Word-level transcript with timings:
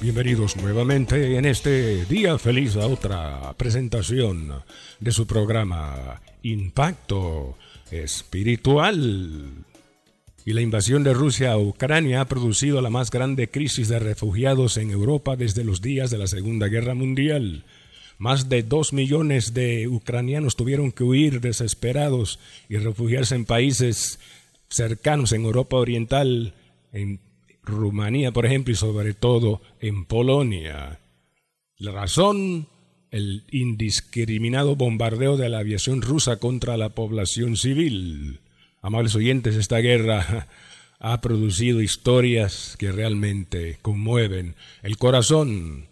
Bienvenidos 0.00 0.56
nuevamente 0.56 1.36
en 1.36 1.46
este 1.46 2.04
día 2.06 2.38
feliz 2.38 2.76
a 2.76 2.86
otra 2.86 3.54
presentación 3.56 4.52
de 5.00 5.12
su 5.12 5.26
programa 5.26 6.20
Impacto 6.42 7.56
Espiritual. 7.90 9.64
Y 10.44 10.52
la 10.52 10.60
invasión 10.60 11.04
de 11.04 11.14
Rusia 11.14 11.52
a 11.52 11.58
Ucrania 11.58 12.20
ha 12.20 12.28
producido 12.28 12.82
la 12.82 12.90
más 12.90 13.10
grande 13.10 13.50
crisis 13.50 13.88
de 13.88 13.98
refugiados 13.98 14.76
en 14.76 14.90
Europa 14.90 15.36
desde 15.36 15.64
los 15.64 15.80
días 15.80 16.10
de 16.10 16.18
la 16.18 16.26
Segunda 16.26 16.68
Guerra 16.68 16.94
Mundial. 16.94 17.64
Más 18.18 18.48
de 18.48 18.62
dos 18.62 18.92
millones 18.92 19.54
de 19.54 19.88
ucranianos 19.88 20.56
tuvieron 20.56 20.92
que 20.92 21.04
huir 21.04 21.40
desesperados 21.40 22.38
y 22.68 22.76
refugiarse 22.76 23.34
en 23.36 23.46
países 23.46 24.18
cercanos 24.68 25.32
en 25.32 25.44
Europa 25.44 25.76
Oriental, 25.76 26.54
en 26.92 27.20
Rumanía, 27.66 28.32
por 28.32 28.46
ejemplo, 28.46 28.72
y 28.72 28.76
sobre 28.76 29.14
todo 29.14 29.60
en 29.80 30.04
Polonia. 30.04 31.00
La 31.76 31.92
razón, 31.92 32.68
el 33.10 33.44
indiscriminado 33.50 34.76
bombardeo 34.76 35.36
de 35.36 35.48
la 35.48 35.58
aviación 35.58 36.02
rusa 36.02 36.38
contra 36.38 36.76
la 36.76 36.90
población 36.90 37.56
civil. 37.56 38.40
Amables 38.80 39.14
oyentes, 39.14 39.56
esta 39.56 39.78
guerra 39.78 40.48
ha 40.98 41.20
producido 41.20 41.80
historias 41.80 42.76
que 42.78 42.92
realmente 42.92 43.78
conmueven 43.82 44.56
el 44.82 44.98
corazón. 44.98 45.86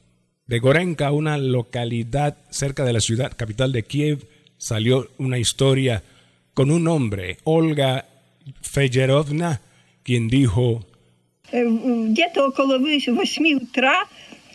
De 0.47 0.59
Gorenka, 0.59 1.13
una 1.13 1.39
localidad 1.39 2.39
cerca 2.51 2.85
de 2.85 2.93
la 2.93 3.01
ciudad 3.01 3.33
capital 3.37 3.73
de 3.73 3.85
Kiev, 3.85 4.27
salió 4.59 5.11
una 5.19 5.39
historia 5.39 6.03
con 6.55 6.71
un 6.71 6.87
hombre, 6.89 7.39
Olga 7.45 8.07
Fejerovna, 8.61 9.61
quien 10.03 10.29
dijo 10.29 10.87
Где-то 11.52 12.48
около 12.48 12.78
8 12.78 13.12
утра 13.56 14.06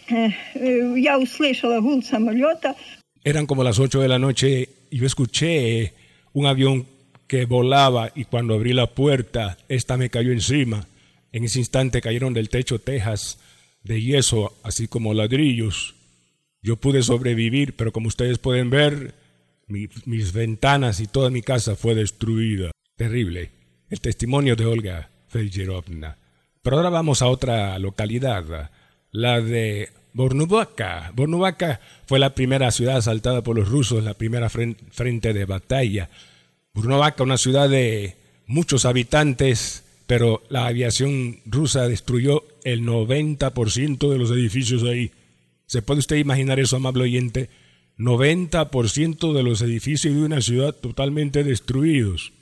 я 0.09 1.19
услышала 1.19 1.81
гул 1.81 2.03
самолета. 2.03 2.77
Eran 3.25 3.47
como 3.47 3.63
las 3.63 3.79
8 3.79 4.01
de 4.01 4.09
la 4.09 4.19
noche 4.19 4.69
y 4.91 4.99
yo 4.99 5.07
escuché 5.07 5.95
un 6.33 6.47
avión 6.47 6.87
que 7.27 7.47
volaba 7.47 8.11
y 8.15 8.25
cuando 8.25 8.55
abrí 8.55 8.73
la 8.75 8.89
puerta, 8.89 9.57
esta 9.69 9.97
me 9.97 10.11
cayó 10.11 10.33
encima. 10.33 10.87
En 11.33 11.45
ese 11.45 11.61
instante 11.61 12.03
cayeron 12.03 12.35
del 12.35 12.51
techo 12.51 12.79
tejas 12.79 13.39
de 13.85 14.03
yeso, 14.03 14.55
así 14.63 14.87
como 14.87 15.15
ladrillos. 15.15 15.95
Yo 16.61 16.77
pude 16.77 17.03
sobrevivir, 17.03 17.75
pero 17.75 17.91
como 17.91 18.09
ustedes 18.09 18.39
pueden 18.39 18.69
ver, 18.71 19.15
mis 19.67 20.33
ventanas 20.33 21.01
y 21.01 21.07
toda 21.07 21.31
mi 21.31 21.41
casa 21.41 21.75
fue 21.75 21.95
destruida. 21.95 22.71
Terrible. 22.97 23.51
El 23.89 24.01
testimonio 24.01 24.55
de 24.57 24.67
Olga 24.67 25.09
Felgerovna. 25.29 26.19
Pero 26.68 26.76
ahora 26.76 26.90
vamos 26.90 27.22
a 27.22 27.28
otra 27.28 27.80
localidad, 27.80 28.70
la 29.12 29.40
de 29.40 29.88
Bornubaca. 30.12 31.14
Bornubaca 31.16 31.80
fue 32.06 32.20
la 32.20 32.36
primera 32.36 32.72
ciudad 32.72 32.98
asaltada 32.98 33.42
por 33.42 33.56
los 33.56 33.70
rusos, 33.70 34.04
la 34.04 34.16
primera 34.16 34.50
frente 34.50 35.32
de 35.32 35.46
batalla. 35.46 36.10
Bornubaca, 36.74 37.24
una 37.24 37.38
ciudad 37.38 37.70
de 37.70 38.18
muchos 38.48 38.84
habitantes, 38.84 39.86
pero 40.08 40.44
la 40.50 40.68
aviación 40.68 41.40
rusa 41.46 41.88
destruyó 41.88 42.44
el 42.66 42.82
90% 42.82 44.12
de 44.12 44.18
los 44.18 44.30
edificios 44.32 44.84
ahí. 44.84 45.12
¿Se 45.68 45.82
puede 45.82 46.00
usted 46.00 46.18
imaginar 46.18 46.60
eso, 46.60 46.76
amable 46.76 47.04
oyente? 47.04 47.50
90% 47.98 49.32
de 49.32 49.44
los 49.44 49.62
edificios 49.62 50.14
de 50.14 50.22
una 50.22 50.42
ciudad 50.42 50.76
totalmente 50.76 51.46
destruidos. 51.46 52.34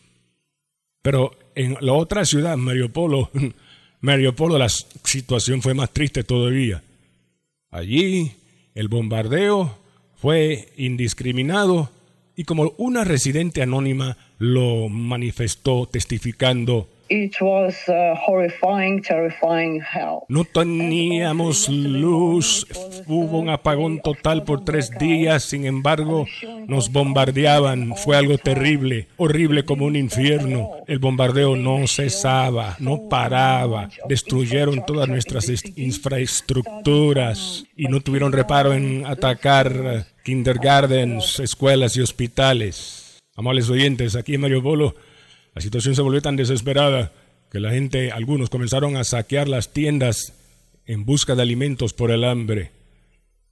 Pero 1.04 1.38
en 1.54 1.78
la 1.80 1.94
otra 1.94 2.26
ciudad, 2.26 2.58
Mariupol, 2.58 3.30
Mariupol 4.06 4.58
la 4.60 4.70
situación 4.70 5.62
fue 5.62 5.74
más 5.74 5.92
triste 5.92 6.24
todavía. 6.24 6.84
Allí 7.72 8.32
el 8.76 8.88
bombardeo 8.88 9.78
fue 10.16 10.70
indiscriminado 10.78 11.90
y 12.36 12.44
como 12.44 12.74
una 12.78 13.04
residente 13.04 13.62
anónima 13.62 14.18
lo 14.38 14.90
manifestó 14.90 15.88
testificando 15.92 16.88
no 20.28 20.44
teníamos 20.44 21.70
luz, 21.70 22.66
hubo 23.08 23.40
un 23.40 23.50
apagón 23.50 24.02
total 24.02 24.44
por 24.44 24.66
tres 24.66 24.90
días, 24.98 25.44
sin 25.44 25.66
embargo 25.66 26.26
nos 26.68 26.92
bombardeaban, 26.92 27.96
fue 27.96 28.18
algo 28.18 28.40
terrible, 28.40 29.08
horrible 29.18 29.66
como 29.66 29.86
un 29.86 29.96
infierno. 29.96 30.72
El 30.88 30.98
bombardeo 31.00 31.56
no 31.56 31.86
cesaba, 31.88 32.76
no 32.80 33.08
paraba, 33.08 33.90
destruyeron 34.10 34.84
todas 34.86 35.08
nuestras 35.08 35.52
infraestructuras 35.76 37.66
y 37.76 37.86
no 37.86 38.02
tuvieron 38.02 38.32
reparo 38.32 38.74
en 38.74 39.06
atacar 39.06 40.08
kindergartens, 40.24 41.40
escuelas 41.40 41.96
y 41.98 42.02
hospitales. 42.02 43.20
Amables 43.36 43.70
oyentes, 43.70 44.16
aquí 44.16 44.36
en 44.36 44.42
Mario 44.42 44.62
Bolo 44.62 44.96
la 45.56 45.62
situación 45.62 45.96
se 45.96 46.02
volvió 46.02 46.22
tan 46.22 46.36
desesperada 46.36 47.14
que 47.50 47.62
la 47.62 47.72
gente, 47.72 48.12
algunos 48.12 48.50
comenzaron 48.50 48.98
a 48.98 49.06
saquear 49.06 49.48
las 49.48 49.72
tiendas 49.72 50.34
en 50.86 51.06
busca 51.06 51.34
de 51.34 51.42
alimentos 51.42 51.94
por 51.94 52.12
el 52.12 52.26
hambre. 52.26 52.72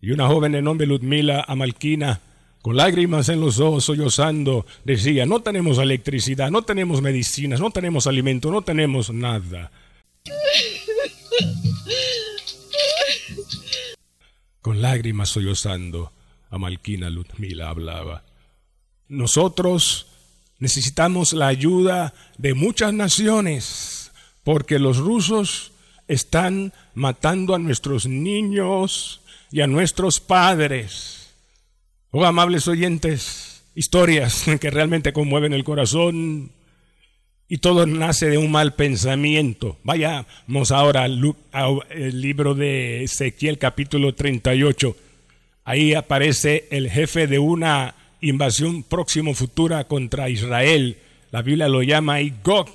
Y 0.02 0.12
una 0.12 0.28
joven 0.28 0.52
de 0.52 0.62
nombre 0.62 0.86
Ludmila 0.86 1.46
Amalquina, 1.47 2.19
con 2.62 2.75
lágrimas 2.75 3.30
en 3.30 3.40
los 3.40 3.62
ojos, 3.62 3.86
sollozando, 3.86 4.66
decía, 4.84 5.25
no 5.25 5.42
tenemos 5.42 5.78
electricidad, 5.78 6.52
no 6.52 6.63
tenemos 6.63 7.02
medicinas, 7.02 7.62
no 7.62 7.72
tenemos 7.72 8.06
alimento, 8.06 8.52
no 8.52 8.62
tenemos 8.63 9.09
nada. 9.09 9.72
Con 14.59 14.81
lágrimas 14.81 15.30
sollozando, 15.30 16.12
Amalquina 16.50 17.09
Ludmila 17.09 17.69
hablaba. 17.69 18.24
Nosotros 19.08 20.08
necesitamos 20.59 21.34
la 21.34 21.47
ayuda 21.47 22.14
de 22.38 22.53
muchas 22.53 22.94
naciones, 22.94 24.12
porque 24.44 24.80
los 24.80 24.97
rusos 24.97 25.72
están 26.08 26.74
matando 26.94 27.56
a 27.56 27.59
nuestros 27.59 28.06
niños 28.06 29.22
y 29.52 29.62
a 29.62 29.68
nuestros 29.68 30.19
padres. 30.19 31.34
Oh, 32.12 32.25
amables 32.25 32.68
oyentes, 32.68 33.63
historias 33.75 34.46
que 34.62 34.69
realmente 34.69 35.13
conmueven 35.13 35.53
el 35.53 35.63
corazón 35.63 36.52
y 37.47 37.58
todo 37.58 37.86
nace 37.86 38.30
de 38.30 38.38
un 38.38 38.52
mal 38.52 38.74
pensamiento. 38.74 39.78
Vayamos 39.84 40.72
ahora 40.72 41.03
al 41.03 42.22
libro 42.22 42.56
de 42.56 43.03
Ezequiel 43.03 43.58
capítulo 43.58 44.16
38. 44.16 44.96
Ahí 45.66 45.94
aparece 45.94 46.68
el 46.72 46.90
jefe 46.90 47.28
de 47.28 47.40
una 47.40 47.96
invasión 48.24 48.84
próximo 48.84 49.34
futura 49.34 49.84
contra 49.84 50.30
Israel. 50.30 50.98
La 51.31 51.42
Biblia 51.42 51.68
lo 51.68 51.84
llama 51.84 52.22
Igog. 52.22 52.70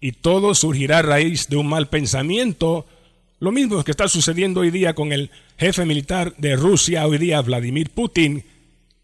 Y 0.00 0.12
todo 0.12 0.54
surgirá 0.54 0.98
a 0.98 1.02
raíz 1.02 1.48
de 1.48 1.56
un 1.56 1.66
mal 1.66 1.88
pensamiento. 1.88 2.86
Lo 3.40 3.50
mismo 3.50 3.82
que 3.82 3.90
está 3.90 4.06
sucediendo 4.08 4.60
hoy 4.60 4.70
día 4.70 4.94
con 4.94 5.12
el 5.12 5.30
jefe 5.56 5.86
militar 5.86 6.34
de 6.36 6.56
Rusia, 6.56 7.06
hoy 7.06 7.16
día 7.16 7.40
Vladimir 7.40 7.90
Putin, 7.90 8.44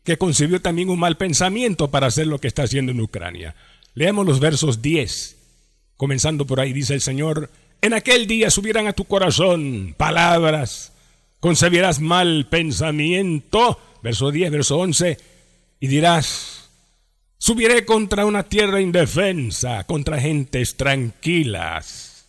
que 0.05 0.19
concibió 0.19 0.61
también 0.61 0.91
un 0.91 0.99
mal 0.99 1.17
pensamiento 1.17 1.91
para 1.91 2.09
hacer 2.09 2.27
lo 2.27 2.38
que 2.38 2.49
está 2.49 2.65
haciendo 2.65 2.93
en 2.93 3.00
Ucrania. 3.00 3.55
Leamos 3.94 4.27
los 4.27 4.41
versos 4.41 4.82
10. 4.82 5.37
Comenzando 5.97 6.47
por 6.47 6.61
ahí, 6.61 6.75
dice 6.75 6.93
el 6.94 7.00
Señor, 7.00 7.50
en 7.81 7.94
aquel 7.94 8.27
día 8.27 8.50
subirán 8.50 8.87
a 8.87 8.93
tu 8.93 9.05
corazón 9.05 9.94
palabras, 9.97 10.93
concebirás 11.41 12.00
mal 12.00 12.47
pensamiento. 12.50 13.79
Verso 14.03 14.31
10, 14.31 14.50
verso 14.50 14.79
11 14.79 15.39
y 15.81 15.88
dirás, 15.88 16.71
subiré 17.38 17.87
contra 17.87 18.27
una 18.27 18.44
tierra 18.44 18.81
indefensa, 18.81 19.85
contra 19.85 20.21
gentes 20.21 20.77
tranquilas. 20.77 22.29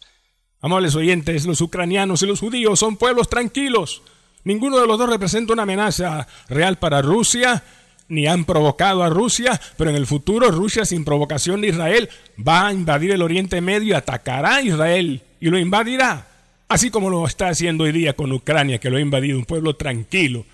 Amables 0.62 0.96
oyentes, 0.96 1.46
los 1.46 1.60
ucranianos 1.60 2.24
y 2.24 2.28
los 2.28 2.40
judíos 2.40 2.80
son 2.80 2.96
pueblos 2.96 3.28
tranquilos. 3.28 4.04
Ninguno 4.46 4.80
de 4.80 4.88
los 4.88 4.98
dos 4.98 5.10
representa 5.10 5.54
una 5.54 5.64
amenaza 5.64 6.28
real 6.48 6.78
para 6.78 7.02
Rusia, 7.02 7.64
ni 8.08 8.28
han 8.28 8.46
provocado 8.46 9.04
a 9.04 9.10
Rusia, 9.10 9.60
pero 9.78 9.90
en 9.90 9.96
el 9.96 10.08
futuro 10.08 10.50
Rusia 10.50 10.86
sin 10.86 11.04
provocación 11.04 11.62
de 11.62 11.70
Israel 11.70 12.10
va 12.38 12.68
a 12.68 12.74
invadir 12.74 13.12
el 13.12 13.22
Oriente 13.22 13.60
Medio 13.60 13.90
y 13.90 13.94
atacará 13.94 14.56
a 14.56 14.62
Israel 14.62 15.22
y 15.40 15.50
lo 15.50 15.58
invadirá. 15.58 16.28
así 16.70 16.90
como 16.90 17.10
lo 17.10 17.28
está 17.28 17.50
haciendo 17.50 17.84
hoy 17.84 17.92
día 17.92 18.14
con 18.14 18.32
Ucrania, 18.32 18.80
que 18.80 18.90
lo 18.90 18.96
ha 18.96 19.02
invadido, 19.02 19.38
un 19.38 19.44
pueblo 19.44 19.76
tranquilo, 19.76 20.46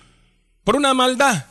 por 0.64 0.74
una 0.74 0.92
maldad. 0.92 1.46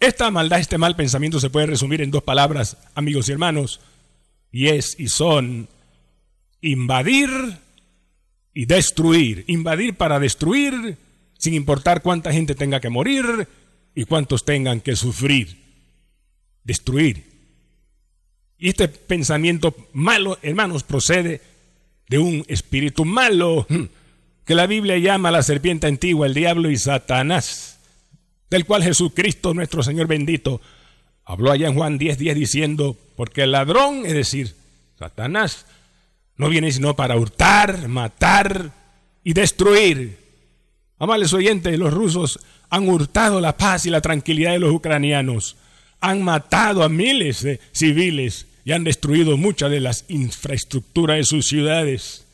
Esta 0.00 0.30
maldad, 0.30 0.60
este 0.60 0.78
mal 0.78 0.96
pensamiento 0.96 1.38
se 1.38 1.50
puede 1.50 1.66
resumir 1.66 2.00
en 2.00 2.10
dos 2.10 2.22
palabras, 2.22 2.78
amigos 2.94 3.28
y 3.28 3.32
hermanos, 3.32 3.80
y 4.50 4.68
es 4.68 4.98
y 4.98 5.08
son 5.08 5.68
invadir 6.62 7.30
y 8.54 8.66
destruir. 8.66 9.44
Invadir 9.46 9.94
para 9.94 10.18
destruir, 10.18 10.96
sin 11.38 11.54
importar 11.54 12.02
cuánta 12.02 12.32
gente 12.32 12.54
tenga 12.54 12.80
que 12.80 12.88
morir 12.88 13.46
y 13.94 14.04
cuántos 14.04 14.44
tengan 14.44 14.80
que 14.80 14.96
sufrir. 14.96 15.58
Destruir. 16.64 17.24
Y 18.58 18.68
este 18.68 18.88
pensamiento 18.88 19.74
malo, 19.92 20.38
hermanos, 20.42 20.82
procede 20.82 21.40
de 22.08 22.18
un 22.18 22.44
espíritu 22.48 23.04
malo 23.04 23.66
hmm, 23.68 23.84
que 24.44 24.54
la 24.54 24.66
Biblia 24.66 24.98
llama 24.98 25.30
la 25.30 25.42
serpiente 25.42 25.86
antigua, 25.86 26.26
el 26.26 26.34
diablo 26.34 26.70
y 26.70 26.76
Satanás, 26.76 27.79
del 28.50 28.66
cual 28.66 28.82
Jesucristo, 28.82 29.54
nuestro 29.54 29.82
Señor 29.82 30.08
bendito, 30.08 30.60
habló 31.24 31.52
allá 31.52 31.68
en 31.68 31.74
Juan 31.74 31.98
10, 31.98 32.18
10 32.18 32.34
diciendo, 32.34 32.96
porque 33.16 33.44
el 33.44 33.52
ladrón, 33.52 34.04
es 34.04 34.14
decir, 34.14 34.54
Satanás, 34.98 35.66
no 36.36 36.48
viene 36.48 36.72
sino 36.72 36.96
para 36.96 37.16
hurtar, 37.16 37.88
matar 37.88 38.72
y 39.22 39.32
destruir. 39.32 40.18
Amables 40.98 41.32
oyentes, 41.32 41.78
los 41.78 41.94
rusos 41.94 42.40
han 42.68 42.88
hurtado 42.88 43.40
la 43.40 43.56
paz 43.56 43.86
y 43.86 43.90
la 43.90 44.00
tranquilidad 44.00 44.52
de 44.52 44.58
los 44.58 44.72
ucranianos. 44.72 45.56
Han 46.00 46.22
matado 46.22 46.82
a 46.82 46.88
miles 46.88 47.42
de 47.42 47.60
civiles 47.72 48.46
y 48.64 48.72
han 48.72 48.84
destruido 48.84 49.36
muchas 49.36 49.70
de 49.70 49.80
las 49.80 50.04
infraestructuras 50.08 51.16
de 51.18 51.24
sus 51.24 51.46
ciudades. 51.46 52.26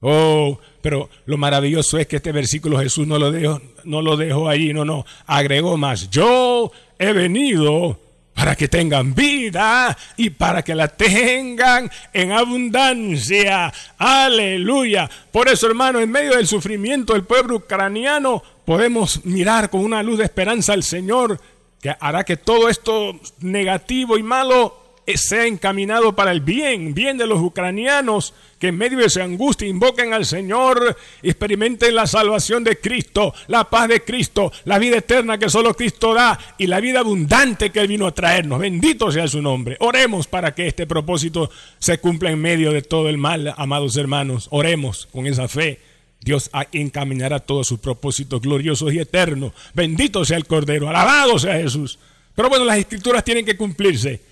Oh, 0.00 0.58
pero 0.80 1.08
lo 1.26 1.36
maravilloso 1.36 1.98
es 1.98 2.06
que 2.06 2.16
este 2.16 2.30
versículo 2.32 2.78
Jesús 2.78 3.06
no 3.06 3.18
lo 3.18 3.32
dejó, 3.32 3.60
no 3.84 4.00
lo 4.00 4.16
dejó 4.16 4.48
allí, 4.48 4.72
no, 4.72 4.84
no, 4.84 5.04
agregó 5.26 5.76
más. 5.76 6.08
Yo 6.10 6.70
he 6.98 7.12
venido 7.12 7.98
para 8.38 8.54
que 8.54 8.68
tengan 8.68 9.16
vida 9.16 9.98
y 10.16 10.30
para 10.30 10.62
que 10.62 10.76
la 10.76 10.86
tengan 10.86 11.90
en 12.12 12.30
abundancia. 12.30 13.72
Aleluya. 13.98 15.10
Por 15.32 15.48
eso, 15.48 15.66
hermano, 15.66 15.98
en 15.98 16.10
medio 16.10 16.36
del 16.36 16.46
sufrimiento 16.46 17.14
del 17.14 17.24
pueblo 17.24 17.56
ucraniano, 17.56 18.40
podemos 18.64 19.24
mirar 19.24 19.70
con 19.70 19.80
una 19.80 20.04
luz 20.04 20.18
de 20.18 20.24
esperanza 20.24 20.72
al 20.72 20.84
Señor, 20.84 21.40
que 21.82 21.92
hará 21.98 22.22
que 22.22 22.36
todo 22.36 22.68
esto 22.68 23.18
negativo 23.40 24.16
y 24.16 24.22
malo 24.22 24.87
sea 25.16 25.46
encaminado 25.46 26.14
para 26.14 26.32
el 26.32 26.40
bien, 26.40 26.92
bien 26.92 27.16
de 27.16 27.26
los 27.26 27.40
ucranianos, 27.40 28.34
que 28.58 28.68
en 28.68 28.76
medio 28.76 28.98
de 28.98 29.06
esa 29.06 29.22
angustia 29.22 29.68
invoquen 29.68 30.12
al 30.12 30.26
Señor, 30.26 30.96
experimenten 31.22 31.94
la 31.94 32.06
salvación 32.06 32.64
de 32.64 32.78
Cristo, 32.78 33.32
la 33.46 33.70
paz 33.70 33.88
de 33.88 34.02
Cristo, 34.02 34.52
la 34.64 34.78
vida 34.78 34.98
eterna 34.98 35.38
que 35.38 35.48
solo 35.48 35.74
Cristo 35.74 36.12
da 36.12 36.38
y 36.58 36.66
la 36.66 36.80
vida 36.80 37.00
abundante 37.00 37.70
que 37.70 37.80
Él 37.80 37.88
vino 37.88 38.06
a 38.06 38.14
traernos. 38.14 38.58
Bendito 38.58 39.10
sea 39.10 39.28
su 39.28 39.40
nombre. 39.40 39.76
Oremos 39.80 40.26
para 40.26 40.54
que 40.54 40.66
este 40.66 40.86
propósito 40.86 41.50
se 41.78 41.98
cumpla 41.98 42.30
en 42.30 42.40
medio 42.40 42.72
de 42.72 42.82
todo 42.82 43.08
el 43.08 43.16
mal, 43.18 43.54
amados 43.56 43.96
hermanos. 43.96 44.48
Oremos 44.50 45.08
con 45.12 45.26
esa 45.26 45.48
fe. 45.48 45.80
Dios 46.20 46.50
encaminará 46.72 47.38
todos 47.38 47.68
sus 47.68 47.78
propósitos 47.78 48.42
gloriosos 48.42 48.92
y 48.92 48.98
eternos. 48.98 49.52
Bendito 49.72 50.24
sea 50.24 50.36
el 50.36 50.46
Cordero, 50.46 50.88
alabado 50.88 51.38
sea 51.38 51.54
Jesús. 51.54 51.98
Pero 52.34 52.48
bueno, 52.48 52.64
las 52.64 52.78
escrituras 52.78 53.24
tienen 53.24 53.44
que 53.44 53.56
cumplirse. 53.56 54.27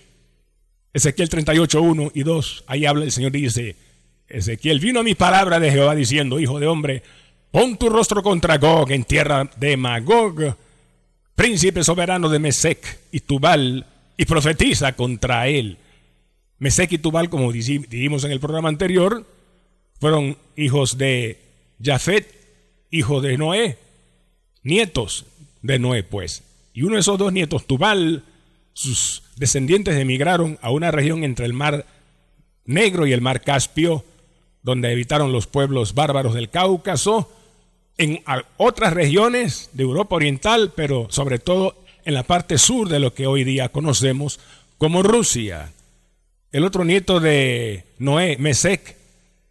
Ezequiel 0.97 1.29
38, 1.29 1.83
1 1.83 2.13
y 2.15 2.23
2, 2.23 2.65
ahí 2.69 2.87
habla 2.87 3.05
el 3.05 3.13
Señor, 3.13 3.31
dice, 3.31 3.77
Ezequiel, 4.31 4.81
vino 4.81 5.01
a 5.01 5.03
mi 5.03 5.15
palabra 5.15 5.61
de 5.61 5.71
Jehová 5.71 5.95
diciendo, 5.95 6.41
hijo 6.41 6.59
de 6.59 6.67
hombre, 6.67 7.03
pon 7.51 7.77
tu 7.77 7.91
rostro 7.91 8.23
contra 8.23 8.57
Gog 8.57 8.91
en 8.93 9.05
tierra 9.05 9.47
de 9.59 9.77
Magog, 9.77 10.57
príncipe 11.35 11.85
soberano 11.85 12.31
de 12.31 12.39
Mesec 12.39 13.01
y 13.13 13.21
Tubal, 13.21 13.85
y 14.17 14.25
profetiza 14.25 14.95
contra 14.95 15.49
él. 15.49 15.77
Mesec 16.61 16.93
y 16.93 16.99
Tubal, 16.99 17.29
como 17.29 17.53
dijimos 17.53 18.25
en 18.25 18.33
el 18.33 18.41
programa 18.41 18.71
anterior, 18.71 19.27
fueron 20.01 20.39
hijos 20.57 20.97
de 20.97 21.39
Jafet, 21.79 22.27
hijo 22.91 23.21
de 23.21 23.37
Noé, 23.37 23.77
nietos 24.63 25.27
de 25.61 25.79
Noé, 25.79 26.05
pues. 26.05 26.43
Y 26.73 26.85
uno 26.85 26.95
de 26.95 27.01
esos 27.01 27.19
dos 27.19 27.35
nietos, 27.35 27.67
Tubal, 27.67 28.25
sus 28.77 29.23
descendientes 29.37 29.97
emigraron 29.97 30.59
a 30.61 30.71
una 30.71 30.91
región 30.91 31.25
entre 31.25 31.47
el 31.47 31.55
mar 31.55 31.87
Negro 32.67 33.07
y 33.07 33.13
el 33.13 33.23
mar 33.23 33.41
Caspio, 33.41 34.05
donde 34.63 34.93
habitaron 34.93 35.33
los 35.33 35.47
pueblos 35.47 35.95
bárbaros 35.95 36.35
del 36.35 36.51
Cáucaso, 36.51 37.33
en 37.97 38.23
otras 38.59 38.93
regiones 38.93 39.71
de 39.73 39.85
Europa 39.85 40.17
Oriental, 40.17 40.75
pero 40.77 41.07
sobre 41.09 41.39
todo 41.39 41.83
en 42.05 42.13
la 42.13 42.25
parte 42.25 42.59
sur 42.59 42.91
de 42.91 42.99
lo 42.99 43.15
que 43.15 43.27
hoy 43.27 43.45
día 43.45 43.71
conocemos 43.71 44.41
como 44.77 45.03
Rusia. 45.03 45.73
El 46.53 46.65
otro 46.65 46.85
nieto 46.85 47.19
de 47.19 47.87
Noé, 47.99 48.37
Mesec, 48.37 48.95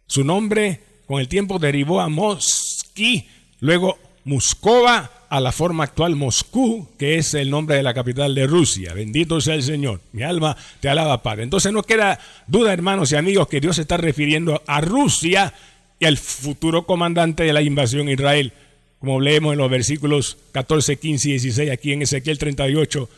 su 0.06 0.22
nombre 0.22 0.82
con 1.06 1.18
el 1.18 1.26
tiempo 1.26 1.58
derivó 1.58 2.00
a 2.00 2.08
Mosqui, 2.08 3.26
luego 3.58 3.98
Muscova, 4.22 5.10
a 5.28 5.40
la 5.40 5.52
forma 5.52 5.84
actual 5.84 6.16
Moscú, 6.16 6.88
que 6.98 7.16
es 7.16 7.34
el 7.34 7.50
nombre 7.50 7.76
de 7.76 7.82
la 7.82 7.94
capital 7.94 8.34
de 8.34 8.46
Rusia. 8.46 8.94
Bendito 8.94 9.40
sea 9.40 9.54
el 9.54 9.62
Señor. 9.62 10.00
Mi 10.12 10.22
alma 10.22 10.56
te 10.80 10.88
alaba, 10.88 11.22
Padre. 11.22 11.44
Entonces 11.44 11.72
no 11.72 11.82
queda 11.82 12.18
duda, 12.46 12.72
hermanos 12.72 13.12
y 13.12 13.16
amigos, 13.16 13.48
que 13.48 13.60
Dios 13.60 13.76
se 13.76 13.82
está 13.82 13.96
refiriendo 13.96 14.62
a 14.66 14.80
Rusia 14.80 15.52
y 15.98 16.04
al 16.04 16.18
futuro 16.18 16.86
comandante 16.86 17.44
de 17.44 17.52
la 17.52 17.62
invasión 17.62 18.08
Israel. 18.08 18.52
Como 18.98 19.20
leemos 19.20 19.52
en 19.52 19.58
los 19.58 19.70
versículos 19.70 20.38
14, 20.52 20.98
15 20.98 21.28
y 21.28 21.32
16 21.32 21.70
aquí 21.70 21.92
en 21.92 22.02
Ezequiel 22.02 22.38
38. 22.38 23.08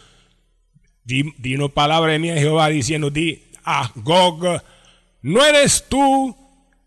Di, 1.04 1.54
una 1.54 1.68
palabra 1.68 2.12
de 2.12 2.18
mí 2.18 2.30
a 2.30 2.36
Jehová 2.36 2.68
diciendo, 2.68 3.10
di 3.10 3.42
a 3.64 3.90
Gog, 3.96 4.62
no 5.22 5.44
eres 5.44 5.84
tú 5.88 6.36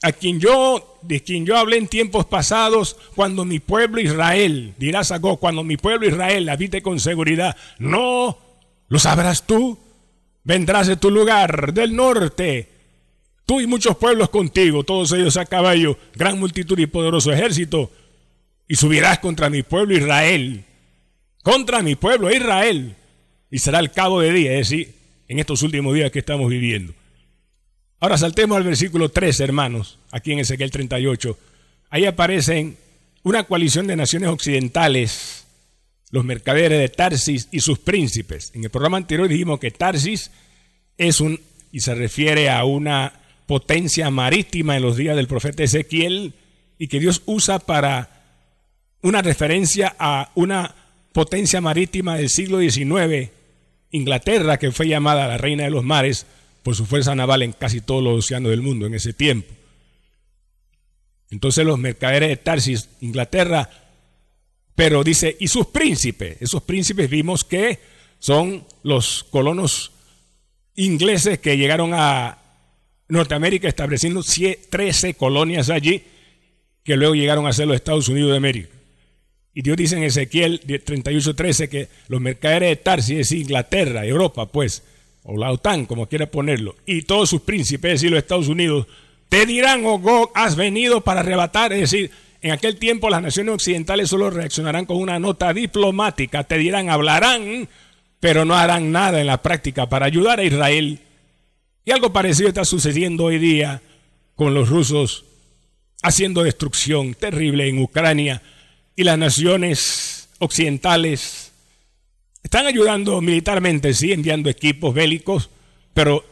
a 0.02 0.12
quien 0.12 0.40
yo, 0.40 1.00
de 1.04 1.22
quien 1.22 1.46
yo 1.46 1.58
hablé 1.58 1.78
en 1.78 1.88
tiempos 1.88 2.26
pasados, 2.26 2.98
cuando 3.16 3.46
mi 3.46 3.60
pueblo 3.60 4.02
Israel, 4.02 4.74
dirás 4.78 5.12
a 5.12 5.20
cuando 5.20 5.64
mi 5.64 5.78
pueblo 5.78 6.08
Israel 6.08 6.50
habite 6.50 6.82
con 6.82 7.00
seguridad, 7.00 7.56
no, 7.78 8.38
lo 8.88 9.00
sabrás 9.00 9.46
tú, 9.46 9.78
vendrás 10.44 10.88
de 10.88 10.98
tu 10.98 11.12
lugar, 11.12 11.74
del 11.74 11.96
norte, 11.96 12.68
tú 13.46 13.62
y 13.62 13.68
muchos 13.68 13.96
pueblos 13.98 14.30
contigo, 14.30 14.84
todos 14.84 15.12
ellos 15.12 15.38
a 15.38 15.46
caballo, 15.46 15.98
gran 16.16 16.40
multitud 16.40 16.80
y 16.80 16.88
poderoso 16.88 17.32
ejército, 17.32 17.92
y 18.68 18.76
subirás 18.76 19.20
contra 19.20 19.52
mi 19.52 19.62
pueblo 19.62 19.96
Israel, 19.96 20.66
contra 21.44 21.84
mi 21.84 21.96
pueblo 21.96 22.32
Israel, 22.32 22.96
y 23.52 23.60
será 23.60 23.80
el 23.80 23.92
cabo 23.92 24.22
de 24.22 24.34
día, 24.34 24.54
es 24.54 24.70
decir, 24.70 24.96
en 25.28 25.38
estos 25.38 25.62
últimos 25.62 25.94
días 25.94 26.10
que 26.10 26.20
estamos 26.20 26.50
viviendo. 26.50 26.94
Ahora 28.02 28.18
saltemos 28.18 28.58
al 28.58 28.64
versículo 28.64 29.10
3, 29.10 29.42
hermanos, 29.42 30.00
aquí 30.10 30.32
en 30.32 30.40
Ezequiel 30.40 30.72
38. 30.72 31.38
Ahí 31.92 32.06
aparecen 32.06 32.76
una 33.22 33.44
coalición 33.44 33.86
de 33.86 33.96
naciones 33.96 34.30
occidentales, 34.30 35.46
los 36.10 36.26
mercaderes 36.26 36.80
de 36.80 36.90
Tarsis 36.90 37.48
y 37.52 37.60
sus 37.60 37.78
príncipes. 37.78 38.54
En 38.56 38.64
el 38.64 38.72
programa 38.72 38.98
anterior 38.98 39.28
dijimos 39.28 39.60
que 39.60 39.70
Tarsis 39.70 40.32
es 40.98 41.22
un, 41.22 41.40
y 41.72 41.82
se 41.82 41.94
refiere 41.94 42.50
a 42.50 42.64
una 42.64 43.14
potencia 43.46 44.10
marítima 44.10 44.76
en 44.76 44.82
los 44.82 44.98
días 44.98 45.16
del 45.16 45.28
profeta 45.28 45.62
Ezequiel, 45.62 46.34
y 46.80 46.88
que 46.88 47.00
Dios 47.00 47.22
usa 47.28 47.60
para 47.60 48.10
una 49.04 49.22
referencia 49.22 49.96
a 50.00 50.32
una 50.34 50.74
potencia 51.14 51.62
marítima 51.62 52.18
del 52.18 52.30
siglo 52.30 52.62
XIX, 52.62 53.30
Inglaterra, 53.92 54.58
que 54.58 54.72
fue 54.72 54.88
llamada 54.88 55.28
la 55.28 55.38
reina 55.38 55.66
de 55.66 55.70
los 55.70 55.84
mares, 55.84 56.26
por 56.64 56.76
su 56.76 56.86
fuerza 56.86 57.16
naval 57.16 57.44
en 57.44 57.54
casi 57.54 57.82
todos 57.82 58.04
los 58.04 58.26
océanos 58.26 58.52
del 58.52 58.62
mundo 58.62 58.86
en 58.86 58.94
ese 58.94 59.14
tiempo. 59.14 59.54
Entonces 61.30 61.66
los 61.66 61.80
mercaderes 61.80 62.30
de 62.30 62.38
Tarsis, 62.38 62.90
Inglaterra, 63.00 63.70
pero 64.76 65.04
dice, 65.04 65.38
y 65.40 65.48
sus 65.48 65.68
príncipes, 65.68 66.38
esos 66.42 66.64
príncipes 66.64 67.10
vimos 67.10 67.44
que 67.44 67.80
son 68.20 68.66
los 68.84 69.24
colonos 69.24 69.92
ingleses 70.76 71.40
que 71.40 71.58
llegaron 71.58 71.94
a 71.94 72.38
Norteamérica 73.08 73.68
estableciendo 73.68 74.24
13 74.24 75.14
colonias 75.16 75.70
allí, 75.70 76.04
que 76.84 76.96
luego 76.96 77.16
llegaron 77.16 77.46
a 77.48 77.54
ser 77.54 77.68
los 77.68 77.76
Estados 77.76 78.08
Unidos 78.10 78.32
de 78.32 78.38
América. 78.38 78.70
Y 79.54 79.62
Dios 79.62 79.76
dice 79.76 79.98
en 79.98 80.04
Ezequiel 80.04 80.62
38:13 80.62 81.68
que 81.68 81.90
los 82.08 82.22
mercaderes 82.22 82.70
de 82.70 82.76
Tarsis 82.78 83.18
es 83.18 83.32
Inglaterra, 83.34 84.06
Europa, 84.06 84.46
pues, 84.46 84.84
o 85.24 85.38
la 85.38 85.52
OTAN, 85.52 85.86
como 85.86 86.08
quiera 86.08 86.26
ponerlo, 86.26 86.76
y 86.86 87.04
todos 87.04 87.30
sus 87.30 87.42
príncipes, 87.42 87.94
es 87.94 88.02
decir, 88.02 88.12
los 88.12 88.20
Estados 88.20 88.48
Unidos, 88.48 88.88
te 89.30 89.46
dirán, 89.46 89.86
oh 89.86 90.00
Gog, 90.00 90.32
has 90.36 90.56
venido 90.56 91.02
para 91.02 91.22
arrebatar, 91.22 91.74
es 91.74 91.92
decir, 91.92 92.12
en 92.42 92.52
aquel 92.52 92.78
tiempo 92.78 93.10
las 93.10 93.22
naciones 93.22 93.54
occidentales 93.54 94.10
solo 94.10 94.30
reaccionarán 94.30 94.86
con 94.86 94.98
una 94.98 95.20
nota 95.20 95.54
diplomática, 95.54 96.44
te 96.44 96.58
dirán, 96.58 96.90
hablarán, 96.90 97.70
pero 98.20 98.46
no 98.46 98.56
harán 98.56 98.92
nada 98.92 99.22
en 99.22 99.28
la 99.28 99.42
práctica 99.42 99.88
para 99.88 100.08
ayudar 100.08 100.40
a 100.40 100.44
Israel. 100.44 101.00
Y 101.86 101.92
algo 101.92 102.12
parecido 102.14 102.50
está 102.50 102.66
sucediendo 102.66 103.26
hoy 103.26 103.38
día 103.40 103.82
con 104.36 104.54
los 104.54 104.70
rusos 104.70 105.26
haciendo 106.04 106.44
destrucción 106.44 107.14
terrible 107.14 107.68
en 107.68 107.80
Ucrania 107.80 108.42
y 108.96 109.04
las 109.04 109.18
naciones 109.18 110.30
occidentales 110.40 111.51
están 112.52 112.68
ayudando 112.68 113.22
militarmente, 113.22 113.94
sí, 113.94 114.12
enviando 114.12 114.50
equipos 114.50 114.94
bélicos, 114.94 115.50
pero 115.94 116.26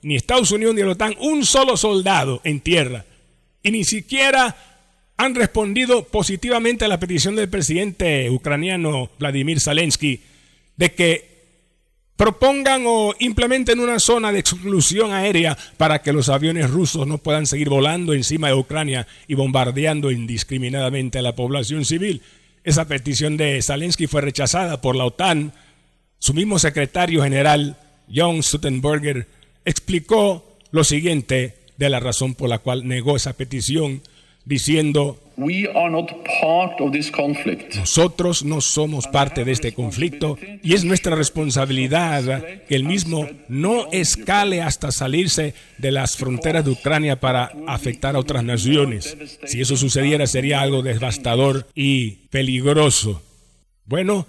ni 0.00 0.16
Estados 0.16 0.50
Unidos 0.50 0.74
ni 0.74 0.80
la 0.80 0.92
OTAN, 0.92 1.14
un 1.20 1.44
solo 1.44 1.76
soldado 1.76 2.40
en 2.44 2.60
tierra. 2.60 3.04
Y 3.62 3.72
ni 3.72 3.84
siquiera 3.84 4.56
han 5.18 5.34
respondido 5.34 6.04
positivamente 6.04 6.86
a 6.86 6.88
la 6.88 6.98
petición 6.98 7.36
del 7.36 7.50
presidente 7.50 8.30
ucraniano 8.30 9.10
Vladimir 9.18 9.60
Zelensky 9.60 10.22
de 10.78 10.94
que 10.94 11.36
propongan 12.16 12.84
o 12.86 13.12
implementen 13.18 13.78
una 13.78 13.98
zona 13.98 14.32
de 14.32 14.38
exclusión 14.38 15.12
aérea 15.12 15.58
para 15.76 16.00
que 16.00 16.14
los 16.14 16.30
aviones 16.30 16.70
rusos 16.70 17.06
no 17.06 17.18
puedan 17.18 17.44
seguir 17.44 17.68
volando 17.68 18.14
encima 18.14 18.48
de 18.48 18.54
Ucrania 18.54 19.06
y 19.28 19.34
bombardeando 19.34 20.10
indiscriminadamente 20.10 21.18
a 21.18 21.22
la 21.22 21.34
población 21.34 21.84
civil. 21.84 22.22
Esa 22.64 22.88
petición 22.88 23.36
de 23.36 23.60
Zelensky 23.60 24.06
fue 24.06 24.22
rechazada 24.22 24.80
por 24.80 24.96
la 24.96 25.04
OTAN. 25.04 25.52
Su 26.18 26.34
mismo 26.34 26.58
secretario 26.58 27.22
general, 27.22 27.76
John 28.12 28.42
Stoltenberger, 28.42 29.26
explicó 29.64 30.58
lo 30.70 30.84
siguiente 30.84 31.56
de 31.76 31.90
la 31.90 32.00
razón 32.00 32.34
por 32.34 32.48
la 32.48 32.58
cual 32.58 32.86
negó 32.86 33.16
esa 33.16 33.34
petición 33.34 34.02
diciendo, 34.44 35.20
nosotros 37.76 38.44
no 38.44 38.60
somos 38.60 39.06
parte 39.08 39.44
de 39.44 39.52
este 39.52 39.74
conflicto 39.74 40.38
y 40.62 40.74
es 40.74 40.84
nuestra 40.84 41.16
responsabilidad 41.16 42.62
que 42.68 42.76
el 42.76 42.84
mismo 42.84 43.28
no 43.48 43.90
escale 43.92 44.62
hasta 44.62 44.92
salirse 44.92 45.52
de 45.78 45.90
las 45.90 46.16
fronteras 46.16 46.64
de 46.64 46.70
Ucrania 46.70 47.20
para 47.20 47.52
afectar 47.66 48.14
a 48.14 48.20
otras 48.20 48.44
naciones. 48.44 49.16
Si 49.44 49.60
eso 49.60 49.76
sucediera 49.76 50.26
sería 50.26 50.60
algo 50.60 50.82
devastador 50.82 51.66
y 51.74 52.28
peligroso. 52.30 53.20
Bueno, 53.84 54.26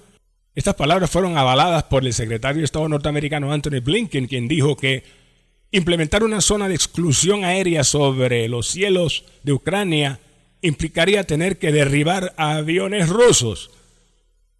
estas 0.60 0.76
palabras 0.76 1.10
fueron 1.10 1.38
avaladas 1.38 1.84
por 1.84 2.06
el 2.06 2.14
secretario 2.14 2.60
de 2.60 2.66
Estado 2.66 2.90
norteamericano 2.90 3.52
Anthony 3.52 3.82
Blinken, 3.82 4.28
quien 4.28 4.48
dijo 4.48 4.76
que 4.76 5.04
Implementar 5.72 6.24
una 6.24 6.40
zona 6.40 6.70
de 6.70 6.76
exclusión 6.76 7.44
aérea 7.44 7.84
sobre 7.84 8.48
los 8.48 8.70
cielos 8.70 9.26
de 9.44 9.52
Ucrania 9.52 10.20
implicaría 10.62 11.26
tener 11.26 11.58
que 11.58 11.74
derribar 11.74 12.34
aviones 12.38 13.10
rusos. 13.10 13.72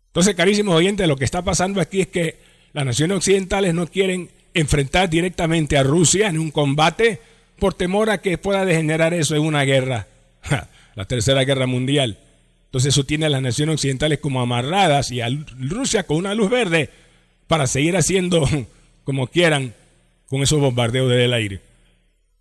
Entonces, 0.08 0.36
carísimos 0.36 0.76
oyentes, 0.76 1.08
lo 1.08 1.16
que 1.16 1.24
está 1.24 1.44
pasando 1.44 1.80
aquí 1.80 2.02
es 2.02 2.08
que 2.08 2.40
las 2.74 2.86
naciones 2.86 3.18
occidentales 3.18 3.74
no 3.74 3.88
quieren 3.88 4.30
enfrentar 4.54 5.10
directamente 5.10 5.78
a 5.78 5.84
Rusia 5.84 6.28
en 6.28 6.40
un 6.40 6.52
combate 6.52 7.22
por 7.58 7.74
temor 7.74 8.10
a 8.10 8.18
que 8.20 8.38
pueda 8.38 8.66
degenerar 8.66 9.14
eso 9.14 9.36
en 9.36 9.44
una 9.44 9.64
guerra, 9.64 10.08
la 10.96 11.06
tercera 11.06 11.46
guerra 11.46 11.68
mundial. 11.68 12.18
Entonces 12.68 12.94
eso 12.94 13.06
tiene 13.06 13.26
a 13.26 13.30
las 13.30 13.42
naciones 13.42 13.76
occidentales 13.76 14.20
como 14.20 14.42
amarradas 14.42 15.12
y 15.12 15.22
a 15.22 15.30
Rusia 15.58 16.04
con 16.04 16.18
una 16.18 16.36
luz 16.36 16.50
verde 16.50 16.90
para 17.48 17.66
seguir 17.66 17.96
haciendo 17.96 18.48
como 19.04 19.28
quieran 19.28 19.74
con 20.28 20.44
esos 20.44 20.60
bombardeos 20.60 21.10
desde 21.10 21.26
el 21.26 21.34
aire. 21.34 21.62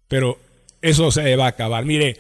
Pero 0.08 0.38
eso 0.82 1.10
se 1.10 1.36
va 1.36 1.46
a 1.46 1.50
acabar. 1.50 1.84
Mire, 1.84 2.16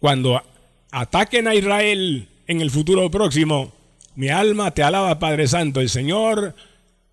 cuando 0.00 0.42
ataquen 0.90 1.48
a 1.48 1.54
Israel 1.54 2.28
en 2.46 2.60
el 2.60 2.70
futuro 2.70 3.10
próximo, 3.10 3.72
mi 4.16 4.28
alma 4.28 4.72
te 4.72 4.82
alaba, 4.82 5.18
Padre 5.18 5.46
Santo. 5.46 5.80
El 5.80 5.88
Señor, 5.88 6.54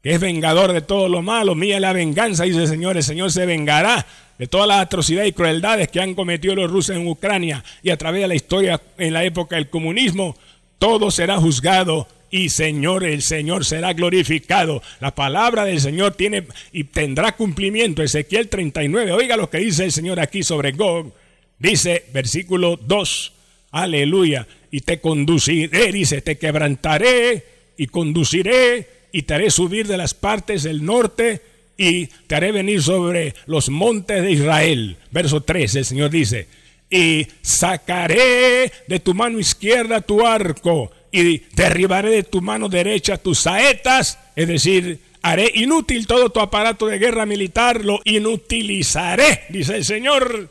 que 0.02 0.14
es 0.14 0.20
vengador 0.20 0.74
de 0.74 0.82
todo 0.82 1.08
lo 1.08 1.22
malo, 1.22 1.54
mía 1.56 1.80
la 1.80 1.94
venganza, 1.94 2.44
dice 2.44 2.62
el 2.62 2.68
Señor. 2.68 2.98
El 2.98 3.04
Señor 3.04 3.32
se 3.32 3.46
vengará 3.46 4.06
de 4.38 4.48
todas 4.48 4.68
las 4.68 4.82
atrocidades 4.82 5.30
y 5.30 5.34
crueldades 5.34 5.90
que 5.90 6.02
han 6.02 6.16
cometido 6.16 6.56
los 6.56 6.72
rusos 6.72 6.96
en 6.96 7.08
Ucrania 7.08 7.64
y 7.84 7.92
a 7.92 7.98
través 7.98 8.22
de 8.22 8.28
la 8.28 8.36
historia 8.36 8.82
en 8.98 9.14
la 9.14 9.24
época 9.24 9.58
del 9.58 9.70
comunismo. 9.70 10.36
Todo 10.80 11.12
será 11.12 11.38
juzgado 11.38 12.08
y 12.32 12.50
Señor, 12.50 13.04
el 13.04 13.22
Señor 13.22 13.66
será 13.66 13.94
glorificado. 13.94 14.82
La 15.00 15.14
palabra 15.14 15.66
del 15.66 15.80
Señor 15.80 16.16
tiene 16.16 16.48
y 16.72 16.86
tendrá 16.86 17.34
cumplimiento. 17.34 18.02
Ezequiel 18.02 18.48
39. 18.48 19.12
Oiga 19.12 19.38
lo 19.38 19.50
que 19.50 19.60
dice 19.60 19.84
el 19.84 19.92
Señor 19.92 20.20
aquí 20.20 20.42
sobre 20.42 20.72
Gog. 20.72 21.14
Dice 21.60 22.06
versículo 22.12 22.78
2. 22.78 23.34
Aleluya. 23.72 24.48
Y 24.72 24.82
te 24.82 25.00
conduciré, 25.00 25.92
dice, 25.92 26.22
te 26.22 26.38
quebrantaré 26.38 27.46
y 27.78 27.88
conduciré 27.88 29.01
y 29.12 29.24
te 29.24 29.34
haré 29.34 29.52
subir 29.52 29.88
de 29.88 29.98
las 29.98 30.14
partes 30.14 30.64
del 30.64 30.86
norte 30.86 31.42
y 31.78 32.08
te 32.28 32.36
haré 32.36 32.52
venir 32.52 32.82
sobre 32.82 33.34
los 33.46 33.70
montes 33.70 34.22
de 34.22 34.32
Israel. 34.32 34.98
Verso 35.12 35.42
3, 35.42 35.76
el 35.76 35.86
Señor 35.86 36.10
dice, 36.10 36.48
y 36.90 37.28
sacaré 37.42 38.72
de 38.88 39.00
tu 39.00 39.14
mano 39.14 39.40
izquierda 39.40 40.02
tu 40.02 40.26
arco 40.26 40.92
y 41.12 41.40
derribaré 41.56 42.12
de 42.12 42.24
tu 42.24 42.42
mano 42.42 42.70
derecha 42.70 43.18
tus 43.18 43.40
saetas, 43.40 44.20
es 44.36 44.48
decir, 44.48 45.00
haré 45.22 45.52
inútil 45.56 46.08
todo 46.08 46.30
tu 46.30 46.40
aparato 46.40 46.88
de 46.88 47.00
guerra 47.00 47.26
militar, 47.26 47.84
lo 47.84 48.00
inutilizaré, 48.04 49.46
dice 49.50 49.78
el 49.78 49.86
Señor. 49.86 50.50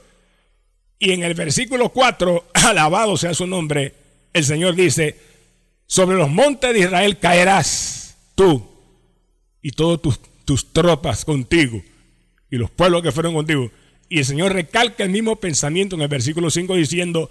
Y 0.99 1.13
en 1.13 1.23
el 1.23 1.35
versículo 1.35 1.91
4, 1.91 2.51
alabado 2.55 3.17
sea 3.17 3.35
su 3.35 3.47
nombre, 3.47 3.95
el 4.33 4.45
Señor 4.45 4.75
dice, 4.75 5.17
sobre 5.87 6.17
los 6.17 6.29
montes 6.29 6.73
de 6.73 6.81
Israel 6.81 7.19
caerás 7.19 8.00
tú 8.41 8.67
y 9.61 9.73
todas 9.73 10.01
tus, 10.01 10.19
tus 10.47 10.73
tropas 10.73 11.27
contigo 11.27 11.83
y 12.51 12.57
los 12.57 12.71
pueblos 12.71 13.03
que 13.03 13.13
fueron 13.13 13.35
contigo. 13.35 13.71
Y 14.09 14.21
el 14.21 14.25
Señor 14.25 14.55
recalca 14.55 15.05
el 15.05 15.11
mismo 15.11 15.37
pensamiento 15.37 15.95
en 15.95 16.01
el 16.03 16.09
versículo 16.09 16.49
5 16.49 16.75
diciendo, 16.77 17.31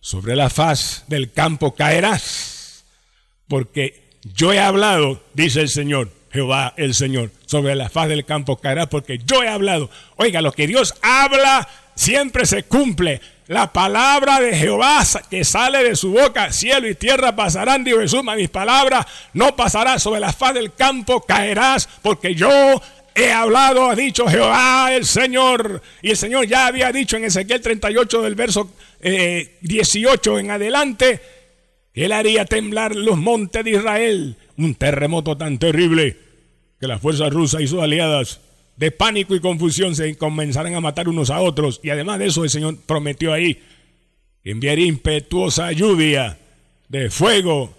sobre 0.00 0.36
la 0.36 0.50
faz 0.50 1.04
del 1.08 1.32
campo 1.32 1.74
caerás 1.74 2.84
porque 3.48 4.02
yo 4.34 4.52
he 4.52 4.60
hablado, 4.60 5.22
dice 5.32 5.62
el 5.62 5.70
Señor, 5.70 6.10
Jehová 6.30 6.74
el 6.76 6.92
Señor, 6.94 7.30
sobre 7.46 7.74
la 7.74 7.88
faz 7.88 8.08
del 8.10 8.26
campo 8.26 8.56
caerá, 8.56 8.88
porque 8.88 9.18
yo 9.24 9.42
he 9.42 9.48
hablado. 9.48 9.90
Oiga, 10.16 10.42
lo 10.42 10.52
que 10.52 10.66
Dios 10.66 10.94
habla 11.02 11.66
siempre 11.94 12.44
se 12.46 12.62
cumple. 12.62 13.20
La 13.48 13.72
palabra 13.72 14.40
de 14.40 14.56
Jehová 14.56 15.02
que 15.28 15.44
sale 15.44 15.82
de 15.82 15.96
su 15.96 16.12
boca, 16.12 16.52
cielo 16.52 16.88
y 16.88 16.94
tierra 16.94 17.34
pasarán, 17.34 17.82
dijo 17.82 17.98
Jesús, 17.98 18.22
mis 18.36 18.48
palabras 18.48 19.06
no 19.32 19.56
pasarán 19.56 19.98
sobre 19.98 20.20
la 20.20 20.32
faz 20.32 20.54
del 20.54 20.72
campo, 20.74 21.22
caerás, 21.22 21.88
porque 22.02 22.34
yo 22.34 22.48
he 23.14 23.32
hablado, 23.32 23.90
ha 23.90 23.96
dicho 23.96 24.26
Jehová 24.28 24.94
el 24.94 25.04
Señor. 25.04 25.82
Y 26.02 26.10
el 26.10 26.16
Señor 26.16 26.46
ya 26.46 26.66
había 26.66 26.92
dicho 26.92 27.16
en 27.16 27.24
Ezequiel 27.24 27.60
38 27.60 28.22
del 28.22 28.34
verso 28.34 28.70
18 29.00 30.38
eh, 30.38 30.40
en 30.40 30.50
adelante, 30.50 31.20
él 31.94 32.12
haría 32.12 32.44
temblar 32.44 32.94
los 32.94 33.18
montes 33.18 33.64
de 33.64 33.72
Israel. 33.72 34.36
Un 34.56 34.74
terremoto 34.76 35.36
tan 35.36 35.58
terrible 35.58 36.16
que 36.80 36.86
las 36.86 37.00
fuerzas 37.00 37.32
rusas 37.32 37.60
y 37.60 37.66
sus 37.66 37.82
aliadas 37.82 38.40
de 38.82 38.90
pánico 38.90 39.36
y 39.36 39.38
confusión 39.38 39.94
se 39.94 40.16
comenzarán 40.16 40.74
a 40.74 40.80
matar 40.80 41.08
unos 41.08 41.30
a 41.30 41.40
otros. 41.40 41.78
Y 41.84 41.90
además 41.90 42.18
de 42.18 42.26
eso 42.26 42.42
el 42.42 42.50
Señor 42.50 42.78
prometió 42.84 43.32
ahí 43.32 43.62
enviaría 44.42 44.86
impetuosa 44.86 45.70
lluvia 45.70 46.36
de 46.88 47.08
fuego, 47.08 47.72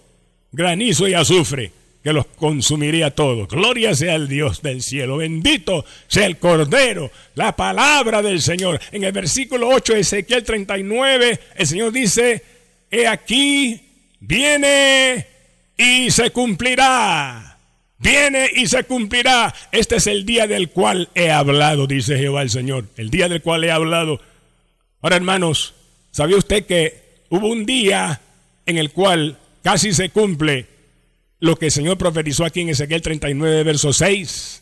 granizo 0.54 1.06
y 1.06 1.14
azufre 1.14 1.74
que 2.02 2.14
los 2.14 2.26
consumiría 2.26 3.14
todos. 3.14 3.50
Gloria 3.50 3.94
sea 3.96 4.16
el 4.16 4.30
Dios 4.30 4.62
del 4.62 4.82
cielo. 4.82 5.18
Bendito 5.18 5.84
sea 6.08 6.26
el 6.26 6.38
Cordero. 6.38 7.12
La 7.36 7.54
palabra 7.54 8.22
del 8.22 8.42
Señor. 8.42 8.80
En 8.94 9.04
el 9.04 9.12
versículo 9.12 9.68
8 9.72 9.96
de 9.96 10.00
Ezequiel 10.00 10.46
39, 10.46 11.38
el 11.58 11.68
Señor 11.68 11.92
dice, 11.92 12.42
he 12.90 13.08
aquí 13.08 13.90
viene 14.22 15.28
y 15.76 16.10
se 16.12 16.30
cumplirá. 16.30 17.53
Viene 18.04 18.50
y 18.54 18.68
se 18.68 18.84
cumplirá. 18.84 19.56
Este 19.72 19.96
es 19.96 20.08
el 20.08 20.26
día 20.26 20.46
del 20.46 20.70
cual 20.70 21.10
he 21.16 21.32
hablado, 21.32 21.88
dice 21.88 22.18
Jehová 22.18 22.42
el 22.42 22.50
Señor. 22.50 22.86
El 22.98 23.10
día 23.10 23.30
del 23.30 23.42
cual 23.42 23.64
he 23.64 23.72
hablado. 23.72 24.20
Ahora, 25.02 25.16
hermanos, 25.16 25.74
¿sabía 26.12 26.36
usted 26.36 26.66
que 26.66 27.24
hubo 27.30 27.48
un 27.48 27.66
día 27.66 28.20
en 28.66 28.78
el 28.78 28.92
cual 28.92 29.40
casi 29.62 29.94
se 29.94 30.10
cumple 30.10 30.68
lo 31.40 31.56
que 31.56 31.68
el 31.68 31.72
Señor 31.72 31.98
profetizó 31.98 32.44
aquí 32.44 32.60
en 32.60 32.70
Ezequiel 32.70 33.02
39, 33.02 33.64
verso 33.64 33.94
6? 33.94 34.62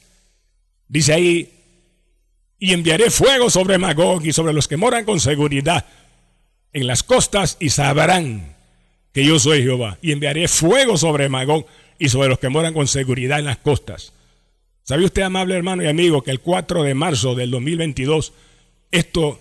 Dice 0.87 1.13
ahí, 1.13 1.51
y 2.59 2.73
enviaré 2.73 3.09
fuego 3.09 3.49
sobre 3.49 3.79
Magog 3.79 4.23
y 4.23 4.33
sobre 4.33 4.53
los 4.53 4.67
que 4.67 4.77
moran 4.77 5.03
con 5.03 5.19
seguridad 5.19 5.87
en 6.73 6.85
las 6.85 7.01
costas 7.01 7.57
y 7.59 7.71
sabrán 7.71 8.55
que 9.13 9.25
yo 9.25 9.39
soy 9.39 9.63
Jehová, 9.63 9.97
y 10.01 10.11
enviaré 10.11 10.47
fuego 10.47 10.95
sobre 10.95 11.27
Magón 11.27 11.65
y 12.01 12.09
sobre 12.09 12.29
los 12.29 12.39
que 12.39 12.49
moran 12.49 12.73
con 12.73 12.87
seguridad 12.87 13.37
en 13.37 13.45
las 13.45 13.59
costas. 13.59 14.11
¿Sabe 14.81 15.05
usted, 15.05 15.21
amable 15.21 15.55
hermano 15.55 15.83
y 15.83 15.87
amigo, 15.87 16.23
que 16.23 16.31
el 16.31 16.39
4 16.39 16.81
de 16.81 16.95
marzo 16.95 17.35
del 17.35 17.51
2022 17.51 18.33
esto 18.89 19.39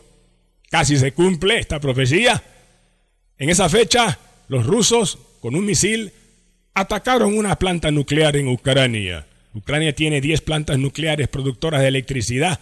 casi 0.71 0.99
se 0.99 1.13
cumple, 1.13 1.59
esta 1.59 1.81
profecía? 1.81 2.43
En 3.39 3.49
esa 3.49 3.71
fecha, 3.71 4.19
los 4.49 4.67
rusos, 4.67 5.19
con 5.41 5.55
un 5.55 5.65
misil, 5.65 6.13
atacaron 6.75 7.35
una 7.39 7.59
planta 7.59 7.91
nuclear 7.91 8.37
en 8.37 8.49
Ucrania. 8.49 9.27
Ucrania 9.55 9.95
tiene 9.95 10.21
10 10.21 10.43
plantas 10.43 10.79
nucleares 10.79 11.29
productoras 11.29 11.81
de 11.81 11.89
electricidad, 11.89 12.61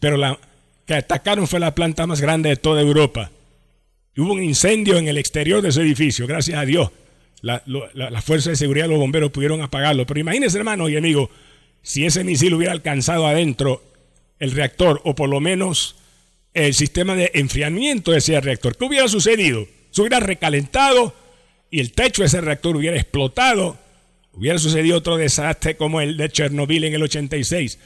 pero 0.00 0.16
la 0.16 0.38
que 0.86 0.94
atacaron 0.94 1.46
fue 1.46 1.60
la 1.60 1.74
planta 1.74 2.06
más 2.06 2.22
grande 2.22 2.48
de 2.48 2.56
toda 2.56 2.80
Europa. 2.80 3.30
Hubo 4.16 4.32
un 4.32 4.42
incendio 4.42 4.96
en 4.96 5.08
el 5.08 5.18
exterior 5.18 5.60
de 5.60 5.68
ese 5.68 5.82
edificio, 5.82 6.26
gracias 6.26 6.58
a 6.58 6.64
Dios. 6.64 6.90
La, 7.44 7.62
la, 7.92 8.22
fuerza 8.22 8.48
de 8.48 8.56
seguridad, 8.56 8.88
los 8.88 8.98
bomberos 8.98 9.30
pudieron 9.30 9.60
apagarlo. 9.60 10.06
Pero 10.06 10.18
imagínense, 10.18 10.56
hermano 10.56 10.88
y 10.88 10.96
amigo, 10.96 11.28
si 11.82 12.06
ese 12.06 12.24
misil 12.24 12.54
hubiera 12.54 12.72
alcanzado 12.72 13.26
adentro 13.26 13.84
el 14.38 14.52
reactor 14.52 15.02
o 15.04 15.14
por 15.14 15.28
lo 15.28 15.40
menos 15.40 15.96
el 16.54 16.72
sistema 16.72 17.14
de 17.14 17.32
enfriamiento 17.34 18.12
de 18.12 18.18
ese 18.18 18.40
reactor, 18.40 18.78
¿qué 18.78 18.86
hubiera 18.86 19.08
sucedido? 19.08 19.66
Se 19.90 20.00
hubiera 20.00 20.20
recalentado 20.20 21.14
y 21.70 21.80
el 21.80 21.92
techo 21.92 22.22
de 22.22 22.28
ese 22.28 22.40
reactor 22.40 22.76
hubiera 22.76 22.96
explotado. 22.96 23.76
Hubiera 24.32 24.58
sucedido 24.58 24.96
otro 24.96 25.18
desastre 25.18 25.76
como 25.76 26.00
el 26.00 26.16
de 26.16 26.30
Chernobyl 26.30 26.84
en 26.84 26.94
el 26.94 27.02
86. 27.02 27.78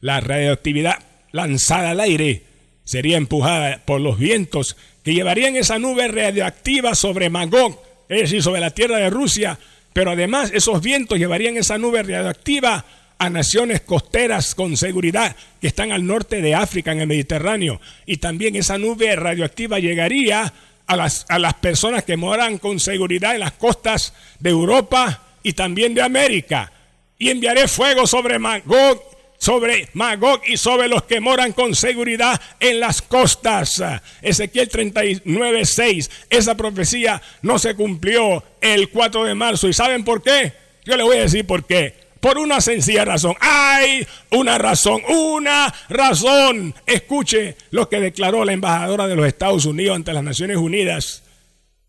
La 0.00 0.18
radioactividad 0.18 0.98
lanzada 1.30 1.90
al 1.90 2.00
aire 2.00 2.42
sería 2.82 3.16
empujada 3.16 3.80
por 3.86 4.00
los 4.00 4.18
vientos 4.18 4.76
que 5.04 5.14
llevarían 5.14 5.54
esa 5.54 5.78
nube 5.78 6.08
radioactiva 6.08 6.96
sobre 6.96 7.30
Magog, 7.30 7.80
es 8.14 8.22
decir, 8.22 8.42
sobre 8.42 8.60
la 8.60 8.70
tierra 8.70 8.98
de 8.98 9.10
Rusia, 9.10 9.58
pero 9.92 10.10
además 10.10 10.50
esos 10.52 10.82
vientos 10.82 11.18
llevarían 11.18 11.56
esa 11.56 11.78
nube 11.78 12.02
radioactiva 12.02 12.84
a 13.18 13.30
naciones 13.30 13.80
costeras 13.82 14.54
con 14.54 14.76
seguridad 14.76 15.36
que 15.60 15.68
están 15.68 15.92
al 15.92 16.06
norte 16.06 16.42
de 16.42 16.54
África 16.54 16.92
en 16.92 17.00
el 17.00 17.06
Mediterráneo. 17.06 17.80
Y 18.06 18.16
también 18.16 18.56
esa 18.56 18.76
nube 18.76 19.14
radioactiva 19.16 19.78
llegaría 19.78 20.52
a 20.86 20.96
las, 20.96 21.24
a 21.28 21.38
las 21.38 21.54
personas 21.54 22.04
que 22.04 22.16
moran 22.16 22.58
con 22.58 22.80
seguridad 22.80 23.34
en 23.34 23.40
las 23.40 23.52
costas 23.52 24.14
de 24.40 24.50
Europa 24.50 25.22
y 25.42 25.52
también 25.52 25.94
de 25.94 26.02
América. 26.02 26.72
Y 27.18 27.30
enviaré 27.30 27.68
fuego 27.68 28.06
sobre 28.06 28.38
Magog 28.38 29.13
sobre 29.44 29.90
Magog 29.92 30.40
y 30.46 30.56
sobre 30.56 30.88
los 30.88 31.02
que 31.02 31.20
moran 31.20 31.52
con 31.52 31.74
seguridad 31.74 32.40
en 32.60 32.80
las 32.80 33.02
costas. 33.02 33.82
Ezequiel 34.22 34.70
39, 34.70 35.66
6. 35.66 36.10
Esa 36.30 36.56
profecía 36.56 37.20
no 37.42 37.58
se 37.58 37.74
cumplió 37.74 38.42
el 38.62 38.88
4 38.88 39.24
de 39.24 39.34
marzo. 39.34 39.68
¿Y 39.68 39.74
saben 39.74 40.02
por 40.02 40.22
qué? 40.22 40.54
Yo 40.86 40.96
le 40.96 41.02
voy 41.02 41.18
a 41.18 41.22
decir 41.22 41.46
por 41.46 41.66
qué. 41.66 41.94
Por 42.20 42.38
una 42.38 42.62
sencilla 42.62 43.04
razón. 43.04 43.34
Hay 43.38 44.06
una 44.30 44.56
razón, 44.56 45.02
una 45.10 45.74
razón. 45.90 46.74
Escuche 46.86 47.58
lo 47.70 47.90
que 47.90 48.00
declaró 48.00 48.46
la 48.46 48.54
embajadora 48.54 49.06
de 49.06 49.14
los 49.14 49.26
Estados 49.26 49.66
Unidos 49.66 49.94
ante 49.94 50.14
las 50.14 50.24
Naciones 50.24 50.56
Unidas, 50.56 51.22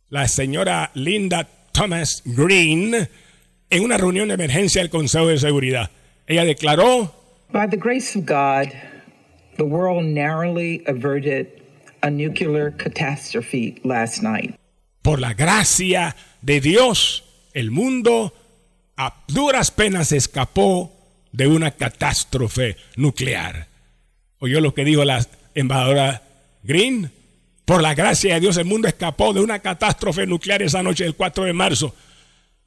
la 0.09 0.27
señora 0.27 0.91
Linda 0.93 1.47
Thomas 1.71 2.21
Green, 2.25 3.07
en 3.69 3.83
una 3.83 3.95
reunión 3.95 4.27
de 4.27 4.33
emergencia 4.33 4.81
del 4.81 4.89
Consejo 4.89 5.27
de 5.27 5.39
Seguridad. 5.39 5.89
Ella 6.27 6.43
declaró 6.43 7.24
By 7.51 7.67
the 7.67 7.77
grace 7.77 8.15
of 8.15 8.25
God, 8.25 8.73
the 9.57 9.65
world 9.65 10.03
narrowly 10.03 10.83
averted 10.87 11.61
a 12.01 12.09
nuclear 12.09 12.71
catastrophe 12.71 13.79
last 13.83 14.21
night. 14.21 14.55
Por 15.01 15.19
la 15.19 15.33
gracia 15.33 16.15
de 16.41 16.59
Dios, 16.59 17.23
el 17.53 17.71
mundo 17.71 18.33
a 18.97 19.13
duras 19.27 19.71
penas 19.71 20.11
escapó 20.11 20.91
de 21.31 21.47
una 21.47 21.71
catástrofe 21.71 22.77
nuclear. 22.95 23.67
¿Oyó 24.39 24.59
lo 24.59 24.73
que 24.73 24.83
dijo 24.83 25.03
la 25.05 25.25
embajadora 25.53 26.21
Green? 26.63 27.11
Por 27.65 27.81
la 27.81 27.93
gracia 27.93 28.35
de 28.35 28.39
Dios, 28.39 28.57
el 28.57 28.65
mundo 28.65 28.87
escapó 28.87 29.33
de 29.33 29.41
una 29.41 29.59
catástrofe 29.59 30.25
nuclear 30.25 30.61
esa 30.61 30.83
noche 30.83 31.03
del 31.03 31.15
4 31.15 31.45
de 31.45 31.53
marzo. 31.53 31.95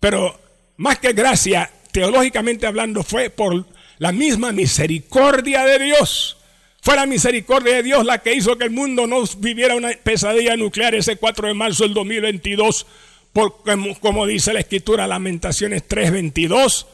Pero 0.01 0.39
más 0.77 0.99
que 0.99 1.13
gracia, 1.13 1.71
teológicamente 1.93 2.67
hablando, 2.67 3.03
fue 3.03 3.31
por 3.31 3.67
la 3.99 4.13
misma 4.13 4.53
misericordia 4.53 5.65
de 5.65 5.79
Dios. 5.79 6.37
Fue 6.81 6.97
la 6.97 7.07
misericordia 7.07 7.77
de 7.77 7.83
Dios 7.83 8.05
la 8.05 8.19
que 8.19 8.35
hizo 8.35 8.57
que 8.57 8.65
el 8.65 8.71
mundo 8.71 9.07
no 9.07 9.23
viviera 9.39 9.75
una 9.75 9.91
pesadilla 10.03 10.57
nuclear 10.57 10.95
ese 10.95 11.17
4 11.17 11.49
de 11.49 11.55
marzo 11.55 11.85
del 11.85 11.95
2022, 11.95 12.87
porque 13.33 13.77
como 14.01 14.27
dice 14.27 14.53
la 14.53 14.61
escritura 14.61 15.07
Lamentaciones 15.07 15.83
3:22, 15.87 16.87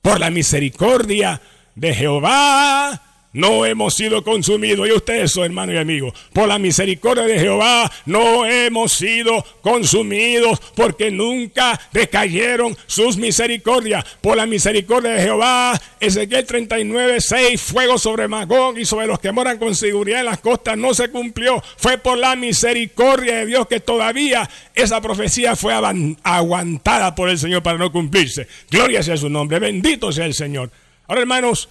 por 0.00 0.20
la 0.20 0.30
misericordia 0.30 1.40
de 1.74 1.94
Jehová 1.94 3.05
no 3.36 3.66
hemos 3.66 3.94
sido 3.94 4.24
consumidos. 4.24 4.88
Y 4.88 4.92
ustedes 4.92 5.30
son 5.30 5.44
hermano 5.44 5.72
y 5.72 5.76
amigo. 5.76 6.12
Por 6.32 6.48
la 6.48 6.58
misericordia 6.58 7.24
de 7.24 7.38
Jehová 7.38 7.90
no 8.06 8.46
hemos 8.46 8.92
sido 8.92 9.44
consumidos 9.60 10.58
porque 10.74 11.10
nunca 11.10 11.78
decayeron 11.92 12.76
sus 12.86 13.18
misericordias. 13.18 14.04
Por 14.22 14.38
la 14.38 14.46
misericordia 14.46 15.12
de 15.12 15.22
Jehová, 15.22 15.78
Ezequiel 16.00 16.46
39, 16.46 17.20
6, 17.20 17.60
fuego 17.60 17.98
sobre 17.98 18.26
Magog 18.26 18.78
y 18.78 18.86
sobre 18.86 19.06
los 19.06 19.20
que 19.20 19.32
moran 19.32 19.58
con 19.58 19.74
seguridad 19.74 20.20
en 20.20 20.26
las 20.26 20.40
costas 20.40 20.78
no 20.78 20.94
se 20.94 21.10
cumplió. 21.10 21.62
Fue 21.76 21.98
por 21.98 22.16
la 22.16 22.36
misericordia 22.36 23.36
de 23.36 23.46
Dios 23.46 23.66
que 23.66 23.80
todavía 23.80 24.48
esa 24.74 25.02
profecía 25.02 25.56
fue 25.56 25.74
aguantada 26.22 27.14
por 27.14 27.28
el 27.28 27.38
Señor 27.38 27.62
para 27.62 27.76
no 27.76 27.92
cumplirse. 27.92 28.48
Gloria 28.70 29.02
sea 29.02 29.18
su 29.18 29.28
nombre. 29.28 29.58
Bendito 29.58 30.10
sea 30.10 30.24
el 30.24 30.32
Señor. 30.32 30.70
Ahora, 31.06 31.20
hermanos, 31.20 31.68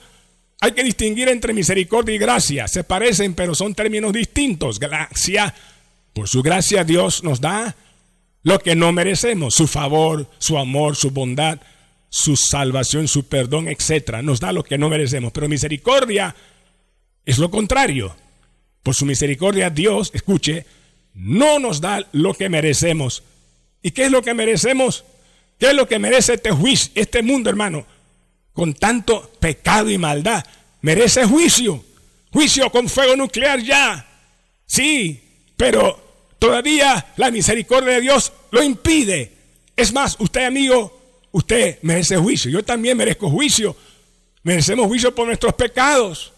hay 0.66 0.72
que 0.72 0.84
distinguir 0.84 1.30
entre 1.30 1.54
misericordia 1.54 2.16
y 2.16 2.18
gracia. 2.18 2.68
Se 2.68 2.84
parecen, 2.84 3.36
pero 3.36 3.54
son 3.54 3.76
términos 3.76 4.12
distintos. 4.12 4.80
Gracia, 4.80 5.54
por 6.12 6.28
su 6.28 6.42
gracia 6.42 6.84
Dios 6.84 7.24
nos 7.24 7.40
da 7.40 7.76
lo 8.42 8.58
que 8.58 8.76
no 8.76 8.92
merecemos, 8.92 9.54
su 9.54 9.68
favor, 9.68 10.28
su 10.40 10.58
amor, 10.58 10.96
su 10.96 11.12
bondad, 11.12 11.60
su 12.10 12.36
salvación, 12.36 13.08
su 13.08 13.28
perdón, 13.28 13.68
etc. 13.68 14.24
Nos 14.24 14.40
da 14.40 14.52
lo 14.52 14.64
que 14.64 14.80
no 14.80 14.90
merecemos. 14.90 15.32
Pero 15.32 15.48
misericordia 15.48 16.36
es 17.26 17.38
lo 17.38 17.52
contrario. 17.52 18.16
Por 18.82 18.96
su 18.96 19.06
misericordia 19.06 19.70
Dios, 19.70 20.10
escuche, 20.16 20.66
no 21.14 21.60
nos 21.60 21.80
da 21.80 22.08
lo 22.12 22.34
que 22.34 22.50
merecemos. 22.50 23.22
¿Y 23.84 23.92
qué 23.92 24.06
es 24.06 24.12
lo 24.12 24.24
que 24.24 24.34
merecemos? 24.34 25.06
¿Qué 25.60 25.68
es 25.68 25.76
lo 25.76 25.88
que 25.88 26.00
merece 26.00 26.34
este 26.34 26.50
juicio, 26.50 26.92
este 26.96 27.22
mundo, 27.22 27.52
hermano? 27.52 27.86
Con 28.56 28.74
tanto 28.74 29.34
pecado 29.40 29.92
y 29.92 29.98
maldad, 29.98 30.44
merece 30.82 31.26
juicio. 31.26 31.84
Juicio 32.32 32.72
con 32.72 32.90
fuego 32.90 33.16
nuclear 33.16 33.62
ya. 33.62 34.08
Sí, 34.66 35.22
pero 35.56 36.34
todavía 36.40 37.14
la 37.18 37.32
misericordia 37.32 37.96
de 37.96 38.02
Dios 38.02 38.32
lo 38.52 38.64
impide. 38.64 39.32
Es 39.76 39.94
más, 39.94 40.16
usted 40.20 40.46
amigo, 40.46 41.28
usted 41.32 41.80
merece 41.82 42.16
juicio. 42.18 42.50
Yo 42.50 42.64
también 42.64 42.98
merezco 42.98 43.30
juicio. 43.30 43.76
Merecemos 44.44 44.88
juicio 44.88 45.14
por 45.14 45.28
nuestros 45.28 45.54
pecados. 45.54 46.32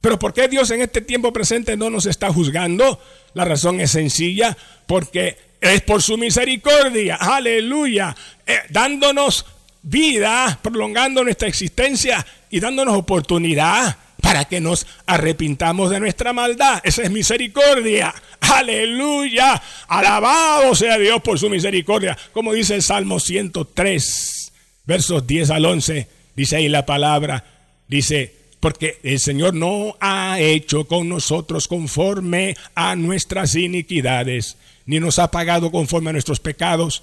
Pero 0.00 0.16
¿por 0.18 0.32
qué 0.32 0.46
Dios 0.46 0.70
en 0.70 0.80
este 0.80 1.00
tiempo 1.00 1.32
presente 1.32 1.76
no 1.76 1.90
nos 1.90 2.06
está 2.06 2.32
juzgando? 2.32 3.00
La 3.34 3.44
razón 3.44 3.80
es 3.80 3.90
sencilla, 3.90 4.56
porque 4.86 5.36
es 5.60 5.82
por 5.82 6.02
su 6.02 6.16
misericordia, 6.16 7.16
aleluya, 7.16 8.14
eh, 8.46 8.60
dándonos 8.70 9.44
vida, 9.82 10.58
prolongando 10.62 11.24
nuestra 11.24 11.48
existencia 11.48 12.24
y 12.50 12.60
dándonos 12.60 12.96
oportunidad 12.96 13.96
para 14.20 14.44
que 14.46 14.60
nos 14.60 14.86
arrepintamos 15.06 15.90
de 15.90 16.00
nuestra 16.00 16.32
maldad. 16.32 16.80
Esa 16.84 17.02
es 17.02 17.10
misericordia. 17.10 18.14
Aleluya. 18.40 19.62
Alabado 19.86 20.74
sea 20.74 20.98
Dios 20.98 21.22
por 21.22 21.38
su 21.38 21.48
misericordia. 21.48 22.16
Como 22.32 22.52
dice 22.52 22.74
el 22.74 22.82
Salmo 22.82 23.20
103, 23.20 24.52
versos 24.84 25.26
10 25.26 25.50
al 25.50 25.64
11. 25.64 26.08
Dice 26.34 26.56
ahí 26.56 26.68
la 26.68 26.84
palabra. 26.84 27.44
Dice, 27.86 28.34
porque 28.60 28.98
el 29.02 29.20
Señor 29.20 29.54
no 29.54 29.96
ha 30.00 30.40
hecho 30.40 30.84
con 30.86 31.08
nosotros 31.08 31.68
conforme 31.68 32.56
a 32.74 32.96
nuestras 32.96 33.54
iniquidades, 33.54 34.56
ni 34.84 35.00
nos 35.00 35.18
ha 35.18 35.30
pagado 35.30 35.70
conforme 35.70 36.10
a 36.10 36.12
nuestros 36.12 36.40
pecados, 36.40 37.02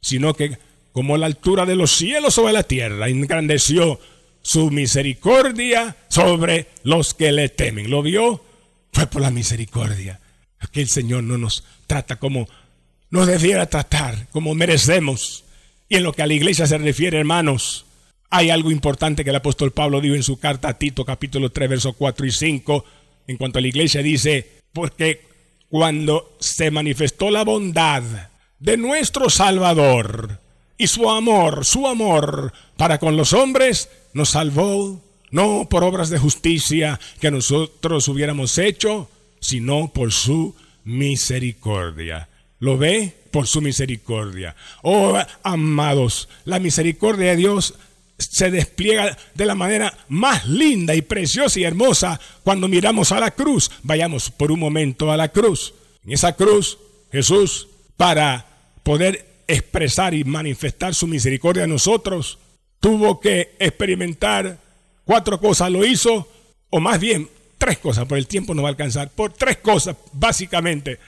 sino 0.00 0.34
que 0.34 0.56
como 0.94 1.16
la 1.16 1.26
altura 1.26 1.66
de 1.66 1.74
los 1.74 1.90
cielos 1.90 2.34
sobre 2.34 2.52
la 2.52 2.62
tierra, 2.62 3.08
engrandeció 3.08 3.98
su 4.42 4.70
misericordia 4.70 5.96
sobre 6.08 6.68
los 6.84 7.14
que 7.14 7.32
le 7.32 7.48
temen. 7.48 7.90
¿Lo 7.90 8.00
vio? 8.00 8.44
Fue 8.92 9.08
por 9.08 9.20
la 9.20 9.32
misericordia. 9.32 10.20
Que 10.70 10.80
el 10.82 10.88
Señor 10.88 11.24
no 11.24 11.36
nos 11.36 11.64
trata 11.88 12.16
como 12.16 12.48
nos 13.10 13.26
debiera 13.26 13.66
tratar, 13.66 14.28
como 14.30 14.54
merecemos. 14.54 15.44
Y 15.88 15.96
en 15.96 16.04
lo 16.04 16.12
que 16.12 16.22
a 16.22 16.28
la 16.28 16.34
iglesia 16.34 16.68
se 16.68 16.78
refiere, 16.78 17.18
hermanos, 17.18 17.86
hay 18.30 18.50
algo 18.50 18.70
importante 18.70 19.24
que 19.24 19.30
el 19.30 19.36
apóstol 19.36 19.72
Pablo 19.72 20.00
dijo 20.00 20.14
en 20.14 20.22
su 20.22 20.38
carta 20.38 20.68
a 20.68 20.78
Tito, 20.78 21.04
capítulo 21.04 21.50
3, 21.50 21.70
versos 21.70 21.94
4 21.98 22.24
y 22.24 22.30
5. 22.30 22.84
En 23.26 23.36
cuanto 23.36 23.58
a 23.58 23.62
la 23.62 23.68
iglesia, 23.68 24.00
dice: 24.00 24.60
Porque 24.72 25.26
cuando 25.68 26.36
se 26.38 26.70
manifestó 26.70 27.32
la 27.32 27.42
bondad 27.42 28.04
de 28.60 28.76
nuestro 28.76 29.28
Salvador, 29.28 30.43
y 30.76 30.86
su 30.86 31.08
amor, 31.08 31.64
su 31.64 31.86
amor 31.86 32.52
para 32.76 32.98
con 32.98 33.16
los 33.16 33.32
hombres 33.32 33.88
nos 34.12 34.30
salvó, 34.30 35.02
no 35.30 35.68
por 35.68 35.84
obras 35.84 36.10
de 36.10 36.18
justicia 36.18 37.00
que 37.20 37.30
nosotros 37.30 38.08
hubiéramos 38.08 38.58
hecho, 38.58 39.08
sino 39.40 39.92
por 39.92 40.12
su 40.12 40.54
misericordia. 40.84 42.28
¿Lo 42.58 42.78
ve? 42.78 43.14
Por 43.30 43.46
su 43.46 43.60
misericordia. 43.60 44.54
Oh, 44.82 45.18
amados, 45.42 46.28
la 46.44 46.58
misericordia 46.58 47.30
de 47.30 47.36
Dios 47.36 47.74
se 48.16 48.50
despliega 48.50 49.18
de 49.34 49.46
la 49.46 49.54
manera 49.54 49.98
más 50.08 50.46
linda 50.46 50.94
y 50.94 51.02
preciosa 51.02 51.58
y 51.58 51.64
hermosa 51.64 52.20
cuando 52.42 52.68
miramos 52.68 53.12
a 53.12 53.20
la 53.20 53.32
cruz. 53.32 53.70
Vayamos 53.82 54.30
por 54.30 54.52
un 54.52 54.60
momento 54.60 55.10
a 55.10 55.16
la 55.16 55.28
cruz. 55.28 55.74
En 56.04 56.12
esa 56.12 56.34
cruz 56.34 56.78
Jesús, 57.10 57.68
para 57.96 58.46
poder 58.82 59.33
expresar 59.46 60.14
y 60.14 60.24
manifestar 60.24 60.94
su 60.94 61.06
misericordia 61.06 61.64
a 61.64 61.68
nosotros, 61.68 62.38
tuvo 62.80 63.20
que 63.20 63.54
experimentar 63.58 64.58
cuatro 65.04 65.40
cosas. 65.40 65.70
Lo 65.70 65.84
hizo, 65.84 66.28
o 66.70 66.80
más 66.80 67.00
bien 67.00 67.28
tres 67.58 67.78
cosas, 67.78 68.06
por 68.06 68.18
el 68.18 68.26
tiempo 68.26 68.54
no 68.54 68.62
va 68.62 68.68
a 68.68 68.72
alcanzar, 68.72 69.10
por 69.10 69.32
tres 69.32 69.58
cosas 69.58 69.96
básicamente. 70.12 70.98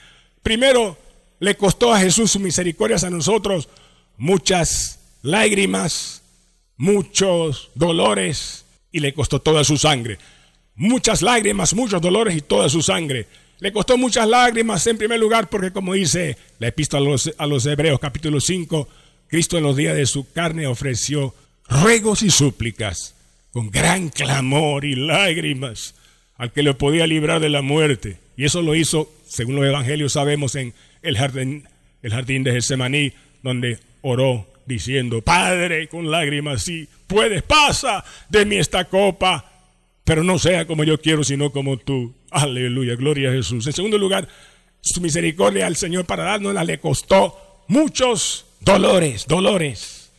Primero, 0.41 0.97
le 1.39 1.55
costó 1.55 1.93
a 1.93 1.99
Jesús 1.99 2.31
su 2.31 2.39
misericordia 2.39 2.97
a 2.97 3.09
nosotros 3.09 3.69
muchas 4.17 4.99
lágrimas, 5.21 6.23
muchos 6.77 7.69
dolores 7.75 8.65
y 8.91 8.99
le 8.99 9.13
costó 9.13 9.39
toda 9.39 9.63
su 9.63 9.77
sangre. 9.77 10.17
Muchas 10.75 11.21
lágrimas, 11.21 11.73
muchos 11.73 12.01
dolores 12.01 12.35
y 12.35 12.41
toda 12.41 12.69
su 12.69 12.81
sangre. 12.81 13.27
Le 13.59 13.71
costó 13.71 13.97
muchas 13.97 14.27
lágrimas 14.27 14.85
en 14.85 14.99
primer 14.99 15.19
lugar 15.19 15.49
porque 15.49 15.71
como 15.71 15.93
dice 15.93 16.37
la 16.59 16.67
epístola 16.67 17.15
a 17.37 17.47
los, 17.47 17.65
Hebreos 17.65 17.99
capítulo 17.99 18.39
5, 18.39 18.87
Cristo 19.27 19.57
en 19.57 19.63
los 19.63 19.75
días 19.75 19.95
de 19.95 20.05
su 20.05 20.31
carne 20.31 20.67
ofreció 20.67 21.33
ruegos 21.67 22.21
y 22.21 22.29
súplicas 22.29 23.15
con 23.51 23.71
gran 23.71 24.09
clamor 24.09 24.85
y 24.85 24.95
lágrimas 24.95 25.95
al 26.37 26.51
que 26.51 26.61
le 26.61 26.75
podía 26.75 27.07
librar 27.07 27.41
de 27.41 27.49
la 27.49 27.63
muerte. 27.63 28.19
Y 28.35 28.45
eso 28.45 28.61
lo 28.61 28.75
hizo, 28.75 29.11
según 29.27 29.55
los 29.55 29.65
evangelios 29.65 30.13
sabemos, 30.13 30.53
en 30.53 30.75
el 31.01 31.17
jardín, 31.17 31.67
el 32.03 32.11
jardín 32.11 32.43
de 32.43 32.51
Getsemaní, 32.51 33.13
donde 33.41 33.79
oró 34.03 34.47
diciendo, 34.67 35.23
Padre, 35.23 35.87
con 35.87 36.11
lágrimas, 36.11 36.61
si 36.61 36.87
puedes, 37.07 37.41
pasa 37.41 38.05
de 38.29 38.45
mí 38.45 38.57
esta 38.57 38.85
copa, 38.85 39.51
pero 40.03 40.23
no 40.23 40.37
sea 40.37 40.67
como 40.67 40.83
yo 40.83 41.01
quiero, 41.01 41.23
sino 41.23 41.51
como 41.51 41.77
tú. 41.77 42.13
Aleluya, 42.31 42.95
gloria 42.95 43.29
a 43.29 43.33
Jesús. 43.33 43.65
En 43.67 43.73
segundo 43.73 43.97
lugar, 43.97 44.27
su 44.81 45.01
misericordia 45.01 45.67
al 45.67 45.75
Señor 45.75 46.05
para 46.05 46.23
dárnosla 46.23 46.63
le 46.63 46.79
costó 46.79 47.63
muchos 47.67 48.45
dolores, 48.59 49.25
dolores. 49.27 50.11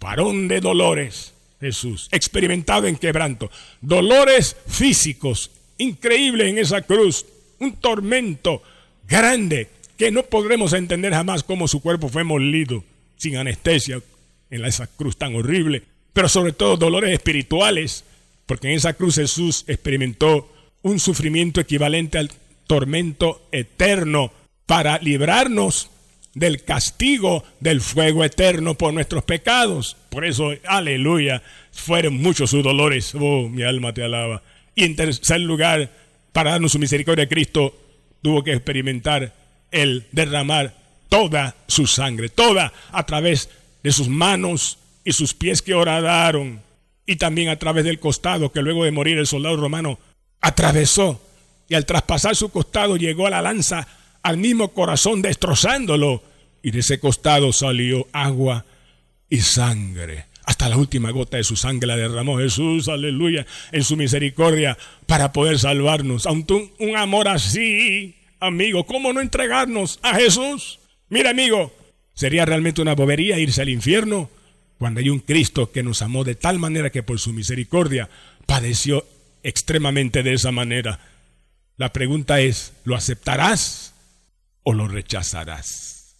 Varón 0.00 0.48
de 0.48 0.60
dolores, 0.60 1.34
Jesús, 1.60 2.08
experimentado 2.12 2.86
en 2.86 2.96
quebranto. 2.96 3.50
Dolores 3.80 4.56
físicos, 4.66 5.50
increíbles 5.78 6.48
en 6.48 6.58
esa 6.58 6.82
cruz. 6.82 7.26
Un 7.58 7.76
tormento 7.76 8.62
grande 9.08 9.68
que 9.96 10.10
no 10.10 10.24
podremos 10.24 10.72
entender 10.74 11.12
jamás 11.12 11.42
cómo 11.42 11.68
su 11.68 11.80
cuerpo 11.80 12.08
fue 12.08 12.24
molido 12.24 12.84
sin 13.16 13.36
anestesia 13.36 14.00
en 14.50 14.64
esa 14.64 14.86
cruz 14.86 15.16
tan 15.16 15.34
horrible, 15.34 15.82
pero 16.12 16.28
sobre 16.28 16.52
todo 16.52 16.76
dolores 16.76 17.12
espirituales, 17.12 18.04
porque 18.44 18.68
en 18.68 18.74
esa 18.74 18.92
cruz 18.92 19.16
Jesús 19.16 19.64
experimentó 19.66 20.48
un 20.86 21.00
sufrimiento 21.00 21.60
equivalente 21.60 22.16
al 22.16 22.30
tormento 22.68 23.48
eterno 23.50 24.32
para 24.66 24.98
librarnos 24.98 25.90
del 26.32 26.62
castigo 26.62 27.42
del 27.58 27.80
fuego 27.80 28.22
eterno 28.22 28.74
por 28.74 28.94
nuestros 28.94 29.24
pecados. 29.24 29.96
Por 30.10 30.24
eso, 30.24 30.52
aleluya, 30.64 31.42
fueron 31.72 32.18
muchos 32.18 32.50
sus 32.50 32.62
dolores. 32.62 33.12
Oh, 33.16 33.48
mi 33.48 33.64
alma 33.64 33.92
te 33.92 34.04
alaba. 34.04 34.44
Y 34.76 34.84
en 34.84 34.94
tercer 34.94 35.40
lugar, 35.40 35.90
para 36.32 36.52
darnos 36.52 36.70
su 36.70 36.78
misericordia, 36.78 37.28
Cristo 37.28 37.76
tuvo 38.22 38.44
que 38.44 38.52
experimentar 38.52 39.34
el 39.72 40.06
derramar 40.12 40.76
toda 41.08 41.56
su 41.66 41.88
sangre, 41.88 42.28
toda 42.28 42.72
a 42.92 43.06
través 43.06 43.50
de 43.82 43.90
sus 43.90 44.08
manos 44.08 44.78
y 45.04 45.12
sus 45.12 45.34
pies 45.34 45.62
que 45.62 45.74
horadaron, 45.74 46.60
y 47.06 47.16
también 47.16 47.48
a 47.48 47.58
través 47.58 47.84
del 47.84 47.98
costado 47.98 48.52
que 48.52 48.62
luego 48.62 48.84
de 48.84 48.92
morir 48.92 49.18
el 49.18 49.26
soldado 49.26 49.56
romano 49.56 49.98
atravesó, 50.40 51.20
y 51.68 51.74
al 51.74 51.86
traspasar 51.86 52.36
su 52.36 52.50
costado 52.50 52.96
llegó 52.96 53.26
a 53.26 53.30
la 53.30 53.42
lanza 53.42 53.86
al 54.22 54.36
mismo 54.36 54.72
corazón 54.72 55.22
destrozándolo, 55.22 56.22
y 56.62 56.70
de 56.70 56.80
ese 56.80 56.98
costado 56.98 57.52
salió 57.52 58.06
agua 58.12 58.64
y 59.28 59.40
sangre. 59.40 60.26
Hasta 60.44 60.68
la 60.68 60.76
última 60.76 61.10
gota 61.10 61.36
de 61.36 61.44
su 61.44 61.56
sangre 61.56 61.88
la 61.88 61.96
derramó 61.96 62.38
Jesús, 62.38 62.88
aleluya, 62.88 63.46
en 63.72 63.82
su 63.82 63.96
misericordia 63.96 64.78
para 65.06 65.32
poder 65.32 65.58
salvarnos. 65.58 66.26
Aunque 66.26 66.72
un 66.78 66.96
amor 66.96 67.26
así, 67.26 68.14
amigo, 68.38 68.86
¿cómo 68.86 69.12
no 69.12 69.20
entregarnos 69.20 69.98
a 70.02 70.14
Jesús? 70.14 70.78
Mira, 71.08 71.30
amigo, 71.30 71.72
sería 72.14 72.44
realmente 72.44 72.80
una 72.80 72.94
bobería 72.94 73.38
irse 73.38 73.62
al 73.62 73.68
infierno 73.68 74.30
cuando 74.78 75.00
hay 75.00 75.08
un 75.08 75.18
Cristo 75.18 75.72
que 75.72 75.82
nos 75.82 76.02
amó 76.02 76.22
de 76.22 76.34
tal 76.34 76.58
manera 76.58 76.90
que 76.90 77.02
por 77.02 77.18
su 77.18 77.32
misericordia 77.32 78.08
padeció 78.46 79.04
extremadamente 79.48 80.22
de 80.22 80.34
esa 80.34 80.52
manera. 80.52 81.00
La 81.76 81.92
pregunta 81.92 82.40
es, 82.40 82.72
¿lo 82.84 82.96
aceptarás 82.96 83.94
o 84.62 84.72
lo 84.72 84.88
rechazarás? 84.88 86.16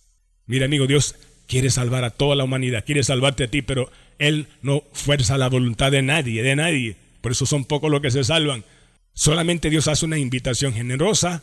Mira, 0.47 0.67
amigo, 0.67 0.87
Dios 0.87 1.17
quiere 1.47 1.71
salvar 1.71 2.05
a 2.05 2.11
toda 2.11 2.37
la 2.37 2.45
humanidad, 2.45 2.85
quiere 2.85 3.03
salvarte 3.03 3.45
a 3.45 3.51
ti, 3.51 3.63
pero 3.63 3.91
Él 4.19 4.49
no 4.63 4.85
fuerza 4.93 5.39
la 5.39 5.49
voluntad 5.49 5.91
de 5.93 6.03
nadie, 6.03 6.43
de 6.43 6.57
nadie. 6.57 6.97
Por 7.21 7.33
eso 7.33 7.47
son 7.47 7.65
pocos 7.65 7.91
los 7.91 8.01
que 8.01 8.11
se 8.11 8.25
salvan. 8.25 8.65
Solamente 9.13 9.71
Dios 9.71 9.89
hace 9.89 10.05
una 10.05 10.19
invitación 10.19 10.73
generosa 10.73 11.43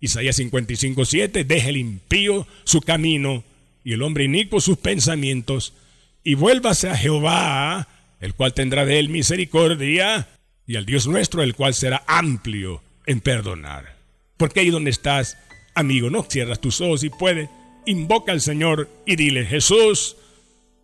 Isaías 0.00 0.36
55, 0.36 1.04
7, 1.04 1.44
deje 1.44 1.70
el 1.70 1.76
impío 1.76 2.46
su 2.64 2.80
camino 2.80 3.42
y 3.82 3.94
el 3.94 4.02
hombre 4.02 4.24
inicuo 4.24 4.60
sus 4.60 4.78
pensamientos 4.78 5.74
y 6.22 6.34
vuélvase 6.34 6.88
a 6.88 6.96
Jehová, 6.96 7.88
el 8.20 8.34
cual 8.34 8.54
tendrá 8.54 8.84
de 8.84 8.98
él 8.98 9.08
misericordia, 9.08 10.28
y 10.68 10.76
al 10.76 10.84
Dios 10.84 11.08
nuestro, 11.08 11.42
el 11.42 11.56
cual 11.56 11.72
será 11.72 12.04
amplio 12.06 12.82
en 13.06 13.20
perdonar. 13.20 13.96
Porque 14.36 14.60
ahí 14.60 14.70
donde 14.70 14.90
estás, 14.90 15.38
amigo, 15.74 16.10
no 16.10 16.22
cierras 16.22 16.60
tus 16.60 16.82
ojos 16.82 17.02
y 17.02 17.08
puede, 17.08 17.48
invoca 17.86 18.32
al 18.32 18.42
Señor 18.42 18.88
y 19.06 19.16
dile, 19.16 19.46
Jesús, 19.46 20.16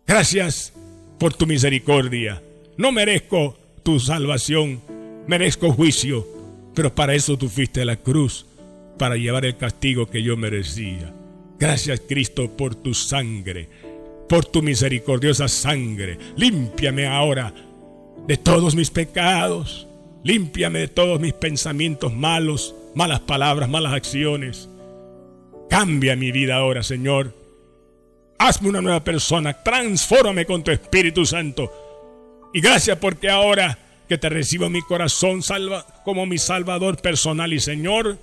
gracias 0.07 0.73
por 1.19 1.35
tu 1.35 1.45
misericordia. 1.45 2.41
No 2.77 2.91
merezco 2.91 3.59
tu 3.83 3.99
salvación, 3.99 4.81
merezco 5.27 5.71
juicio, 5.71 6.27
pero 6.73 6.95
para 6.95 7.13
eso 7.13 7.37
tú 7.37 7.47
fuiste 7.47 7.83
a 7.83 7.85
la 7.85 7.97
cruz 7.97 8.47
para 8.97 9.17
llevar 9.17 9.45
el 9.45 9.55
castigo 9.55 10.09
que 10.09 10.23
yo 10.23 10.35
merecía. 10.35 11.13
Gracias 11.59 12.01
Cristo 12.09 12.49
por 12.57 12.73
tu 12.73 12.95
sangre, 12.95 13.69
por 14.27 14.45
tu 14.45 14.63
misericordiosa 14.63 15.47
sangre. 15.47 16.17
Límpiame 16.37 17.05
ahora 17.05 17.53
de 18.27 18.37
todos 18.37 18.75
mis 18.75 18.89
pecados. 18.89 19.87
Límpiame 20.23 20.79
de 20.79 20.87
todos 20.87 21.19
mis 21.19 21.33
pensamientos 21.33 22.13
malos, 22.13 22.73
malas 22.95 23.19
palabras, 23.21 23.69
malas 23.69 23.93
acciones. 23.93 24.69
Cambia 25.69 26.15
mi 26.15 26.31
vida 26.31 26.55
ahora, 26.55 26.83
Señor. 26.83 27.33
Hazme 28.39 28.69
una 28.69 28.81
nueva 28.81 29.03
persona. 29.03 29.53
Transfórmame 29.63 30.45
con 30.45 30.63
tu 30.63 30.71
Espíritu 30.71 31.25
Santo. 31.25 31.71
Y 32.53 32.61
gracias 32.61 32.97
porque 32.97 33.29
ahora 33.29 33.77
que 34.07 34.17
te 34.17 34.29
recibo 34.29 34.65
en 34.65 34.73
mi 34.73 34.81
corazón 34.81 35.41
salva, 35.41 35.85
como 36.03 36.25
mi 36.25 36.37
Salvador 36.37 36.97
personal 36.97 37.53
y 37.53 37.59
Señor, 37.59 38.17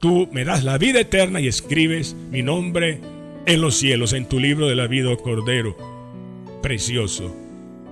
tú 0.00 0.28
me 0.32 0.44
das 0.44 0.64
la 0.64 0.78
vida 0.78 1.00
eterna 1.00 1.40
y 1.40 1.48
escribes 1.48 2.14
mi 2.14 2.42
nombre 2.42 3.00
en 3.46 3.60
los 3.60 3.76
cielos, 3.76 4.12
en 4.12 4.28
tu 4.28 4.38
libro 4.38 4.68
de 4.68 4.76
la 4.76 4.86
vida, 4.86 5.10
oh 5.10 5.18
Cordero. 5.18 5.76
Precioso. 6.62 7.34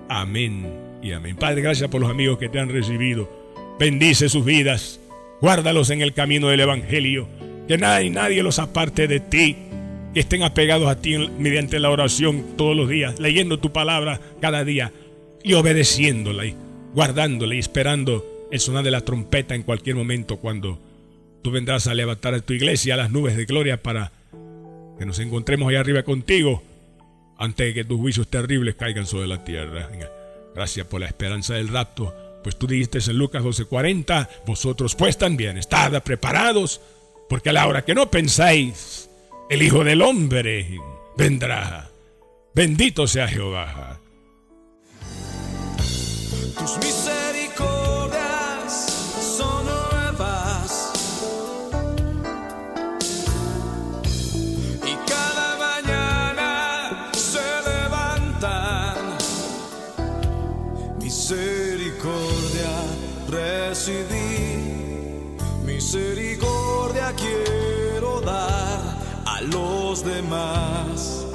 Amén 0.09 0.80
y 1.03 1.13
amén. 1.13 1.37
Padre, 1.37 1.63
gracias 1.63 1.89
por 1.91 2.01
los 2.01 2.11
amigos 2.11 2.39
que 2.39 2.49
te 2.49 2.59
han 2.59 2.69
recibido. 2.69 3.31
Bendice 3.79 4.29
sus 4.29 4.45
vidas. 4.45 5.01
Guárdalos 5.41 5.91
en 5.91 6.03
el 6.03 6.13
camino 6.13 6.49
del 6.49 6.61
Evangelio. 6.61 7.29
Que 7.67 7.79
nada 7.79 8.03
y 8.03 8.11
nadie 8.11 8.43
los 8.43 8.59
aparte 8.59 9.07
de 9.09 9.21
ti. 9.21 9.57
Que 10.13 10.21
estén 10.21 10.43
apegados 10.43 10.89
a 10.89 11.01
ti 11.01 11.17
mediante 11.39 11.79
la 11.79 11.91
oración 11.91 12.57
todos 12.57 12.77
los 12.77 12.89
días, 12.89 13.21
leyendo 13.21 13.59
tu 13.59 13.73
palabra 13.73 14.21
cada 14.41 14.65
día 14.65 14.93
y 15.43 15.55
obedeciéndola 15.55 16.47
y 16.47 16.57
guardándola 16.95 17.55
y 17.55 17.59
esperando 17.59 18.49
el 18.51 18.59
sonar 18.59 18.83
de 18.83 18.91
la 18.91 19.03
trompeta 19.03 19.55
en 19.55 19.63
cualquier 19.63 19.95
momento 19.95 20.39
cuando 20.39 20.81
Tú 21.43 21.51
vendrás 21.51 21.87
a 21.87 21.95
levantar 21.95 22.35
a 22.35 22.41
tu 22.41 22.53
iglesia 22.53 22.95
a 22.95 22.97
las 22.99 23.11
nubes 23.11 23.37
de 23.37 23.47
gloria 23.47 23.83
para 23.83 24.13
que 24.99 25.07
nos 25.07 25.19
encontremos 25.19 25.69
allá 25.69 25.81
arriba 25.81 26.03
contigo 26.03 26.63
antes 27.39 27.69
de 27.69 27.75
que 27.75 27.85
tus 27.85 27.99
juicios 27.99 28.29
terribles 28.29 28.75
caigan 28.75 29.07
sobre 29.07 29.27
la 29.27 29.43
tierra. 29.43 29.89
Gracias 30.55 30.87
por 30.87 31.01
la 31.01 31.07
esperanza 31.07 31.55
del 31.55 31.69
rapto. 31.69 32.15
Pues 32.43 32.57
tú 32.57 32.67
dijiste 32.67 32.99
en 32.99 33.19
Lucas 33.19 33.43
12:40, 33.43 34.29
vosotros 34.47 34.95
pues 34.95 35.19
también 35.19 35.59
estad 35.59 36.03
preparados, 36.03 36.81
porque 37.29 37.51
a 37.51 37.53
la 37.53 37.67
hora 37.67 37.85
que 37.85 37.95
no 37.95 38.11
pensáis, 38.11 39.11
el 39.51 39.63
Hijo 39.63 39.85
del 39.85 40.03
Hombre 40.03 40.79
vendrá. 41.17 41.91
Bendito 42.55 43.07
sea 43.07 43.29
Jehová. 43.29 44.01
Misericordia 65.93 67.13
quiero 67.17 68.21
dar 68.21 68.79
a 69.27 69.41
los 69.43 70.05
demás. 70.05 71.27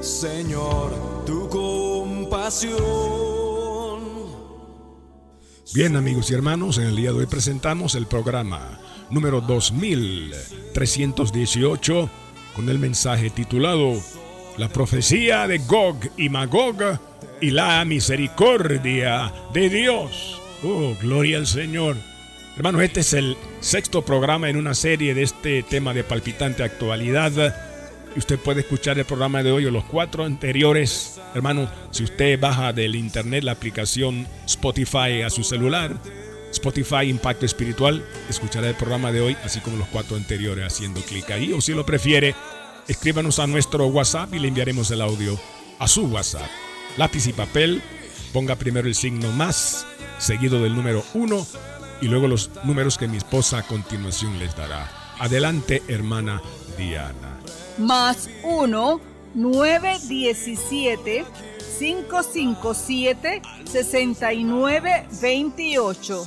Señor, 0.00 1.24
tu 1.26 1.46
compasión. 1.50 2.80
Bien 5.74 5.96
amigos 5.96 6.30
y 6.30 6.34
hermanos, 6.34 6.78
en 6.78 6.86
el 6.86 6.96
día 6.96 7.12
de 7.12 7.18
hoy 7.18 7.26
presentamos 7.26 7.94
el 7.94 8.06
programa 8.06 8.80
número 9.10 9.42
2318 9.42 12.08
con 12.56 12.70
el 12.70 12.78
mensaje 12.78 13.28
titulado 13.28 14.00
La 14.56 14.70
profecía 14.70 15.46
de 15.46 15.58
Gog 15.58 15.96
y 16.16 16.30
Magog 16.30 16.98
y 17.42 17.50
la 17.50 17.84
misericordia 17.84 19.30
de 19.52 19.68
Dios. 19.68 20.40
Oh, 20.64 20.96
gloria 21.02 21.36
al 21.36 21.46
Señor. 21.46 21.96
Hermanos, 22.60 22.82
este 22.82 23.00
es 23.00 23.14
el 23.14 23.38
sexto 23.60 24.04
programa 24.04 24.50
en 24.50 24.58
una 24.58 24.74
serie 24.74 25.14
de 25.14 25.22
este 25.22 25.62
tema 25.62 25.94
de 25.94 26.04
palpitante 26.04 26.62
actualidad. 26.62 27.56
Usted 28.18 28.38
puede 28.38 28.60
escuchar 28.60 28.98
el 28.98 29.06
programa 29.06 29.42
de 29.42 29.50
hoy 29.50 29.64
o 29.64 29.70
los 29.70 29.84
cuatro 29.84 30.26
anteriores. 30.26 31.18
Hermano, 31.34 31.70
si 31.90 32.04
usted 32.04 32.38
baja 32.38 32.74
del 32.74 32.96
internet 32.96 33.44
la 33.44 33.52
aplicación 33.52 34.26
Spotify 34.44 35.22
a 35.24 35.30
su 35.30 35.42
celular, 35.42 35.96
Spotify 36.50 37.08
Impacto 37.08 37.46
Espiritual, 37.46 38.04
escuchará 38.28 38.68
el 38.68 38.74
programa 38.74 39.10
de 39.10 39.22
hoy, 39.22 39.38
así 39.42 39.60
como 39.60 39.78
los 39.78 39.88
cuatro 39.88 40.18
anteriores, 40.18 40.66
haciendo 40.66 41.00
clic 41.00 41.30
ahí. 41.30 41.54
O 41.54 41.62
si 41.62 41.72
lo 41.72 41.86
prefiere, 41.86 42.34
escríbanos 42.88 43.38
a 43.38 43.46
nuestro 43.46 43.86
WhatsApp 43.86 44.34
y 44.34 44.38
le 44.38 44.48
enviaremos 44.48 44.90
el 44.90 45.00
audio 45.00 45.40
a 45.78 45.88
su 45.88 46.04
WhatsApp. 46.08 46.50
Lápiz 46.98 47.26
y 47.26 47.32
papel, 47.32 47.80
ponga 48.34 48.56
primero 48.56 48.86
el 48.86 48.94
signo 48.94 49.32
más, 49.32 49.86
seguido 50.18 50.62
del 50.62 50.76
número 50.76 51.02
1 51.14 51.69
y 52.00 52.08
luego 52.08 52.26
los 52.28 52.50
números 52.64 52.96
que 52.98 53.08
mi 53.08 53.16
esposa 53.16 53.58
a 53.58 53.62
continuación 53.62 54.38
les 54.38 54.54
dará. 54.56 54.88
Adelante, 55.18 55.82
hermana 55.88 56.40
Diana. 56.76 57.40
Más 57.78 58.28
1 58.42 59.00
917 59.34 61.24
557 61.78 63.42
6928. 63.64 66.26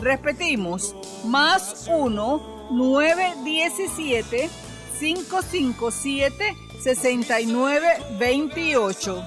Repetimos, 0.00 0.96
más 1.24 1.86
1 1.88 2.68
917 2.70 4.50
557 4.98 6.56
6928. 6.82 9.22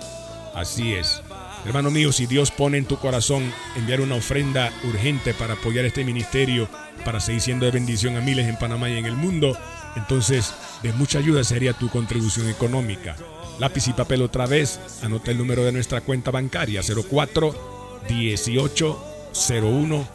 Así 0.53 0.93
es. 0.93 1.21
Hermano 1.67 1.91
mío, 1.91 2.13
si 2.13 2.27
Dios 2.27 2.49
pone 2.49 2.77
en 2.77 2.86
tu 2.86 2.97
corazón 2.97 3.51
enviar 3.75 3.99
una 3.99 4.15
ofrenda 4.15 4.71
urgente 4.86 5.34
para 5.34 5.56
apoyar 5.56 5.84
este 5.84 6.06
ministerio, 6.06 6.69
para 7.03 7.19
seguir 7.19 7.41
siendo 7.41 7.65
de 7.65 7.73
bendición 7.73 8.15
a 8.15 8.21
miles 8.21 8.47
en 8.47 8.56
Panamá 8.56 8.89
y 8.89 8.97
en 8.97 9.06
el 9.06 9.17
mundo, 9.17 9.58
entonces 9.97 10.53
de 10.82 10.93
mucha 10.93 11.19
ayuda 11.19 11.43
sería 11.43 11.73
tu 11.73 11.89
contribución 11.89 12.47
económica. 12.47 13.17
Lápiz 13.60 13.89
y 13.89 13.93
papel 13.93 14.21
otra 14.21 14.45
vez, 14.45 14.80
anota 15.03 15.32
el 15.32 15.38
número 15.38 15.65
de 15.65 15.73
nuestra 15.73 15.99
cuenta 15.99 16.32
bancaria 16.32 16.82
04 16.82 18.01
18 18.08 19.03
01 19.51 20.08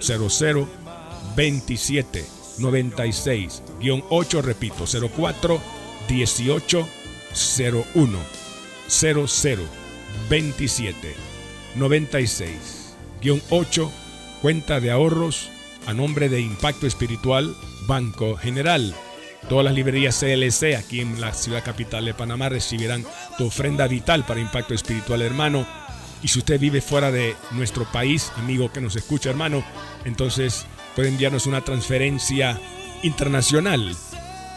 00 0.00 0.68
27 1.34 2.24
96 2.58 3.62
8, 4.08 4.42
repito, 4.42 4.84
04 4.86 5.60
18 6.08 6.88
01 7.94 8.18
00 8.86 9.79
27 10.28 11.14
96 11.76 12.94
8 13.50 13.92
cuenta 14.40 14.80
de 14.80 14.90
ahorros 14.90 15.50
a 15.86 15.92
nombre 15.92 16.28
de 16.28 16.40
Impacto 16.40 16.86
Espiritual 16.86 17.54
Banco 17.86 18.36
General. 18.36 18.94
Todas 19.48 19.64
las 19.64 19.74
librerías 19.74 20.18
CLC 20.18 20.76
aquí 20.76 21.00
en 21.00 21.20
la 21.20 21.32
ciudad 21.32 21.64
capital 21.64 22.04
de 22.04 22.14
Panamá 22.14 22.48
recibirán 22.48 23.04
tu 23.38 23.46
ofrenda 23.46 23.86
vital 23.86 24.24
para 24.24 24.40
Impacto 24.40 24.74
Espiritual, 24.74 25.22
hermano. 25.22 25.66
Y 26.22 26.28
si 26.28 26.38
usted 26.38 26.60
vive 26.60 26.80
fuera 26.80 27.10
de 27.10 27.34
nuestro 27.52 27.84
país, 27.90 28.30
amigo 28.36 28.70
que 28.70 28.80
nos 28.80 28.96
escucha, 28.96 29.30
hermano, 29.30 29.64
entonces 30.04 30.66
puede 30.94 31.08
enviarnos 31.08 31.46
una 31.46 31.62
transferencia 31.62 32.60
internacional. 33.02 33.96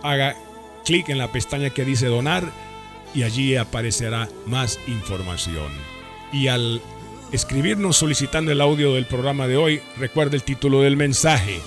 Haga 0.04 0.36
clic 0.86 1.10
en 1.10 1.18
la 1.18 1.32
pestaña 1.32 1.70
que 1.70 1.86
dice 1.86 2.08
donar 2.08 2.44
y 3.13 3.24
allí 3.24 3.56
aparecerá 3.56 4.28
más 4.46 4.80
información. 4.88 5.72
Y 6.32 6.48
al 6.48 6.82
escribirnos 7.32 7.98
solicitando 7.98 8.52
el 8.52 8.62
audio 8.62 8.94
del 8.94 9.06
programa 9.06 9.48
de 9.48 9.58
hoy, 9.58 9.82
recuerde 9.98 10.38
el 10.38 10.44
título 10.44 10.82
del 10.82 10.98
mensaje, 10.98 11.60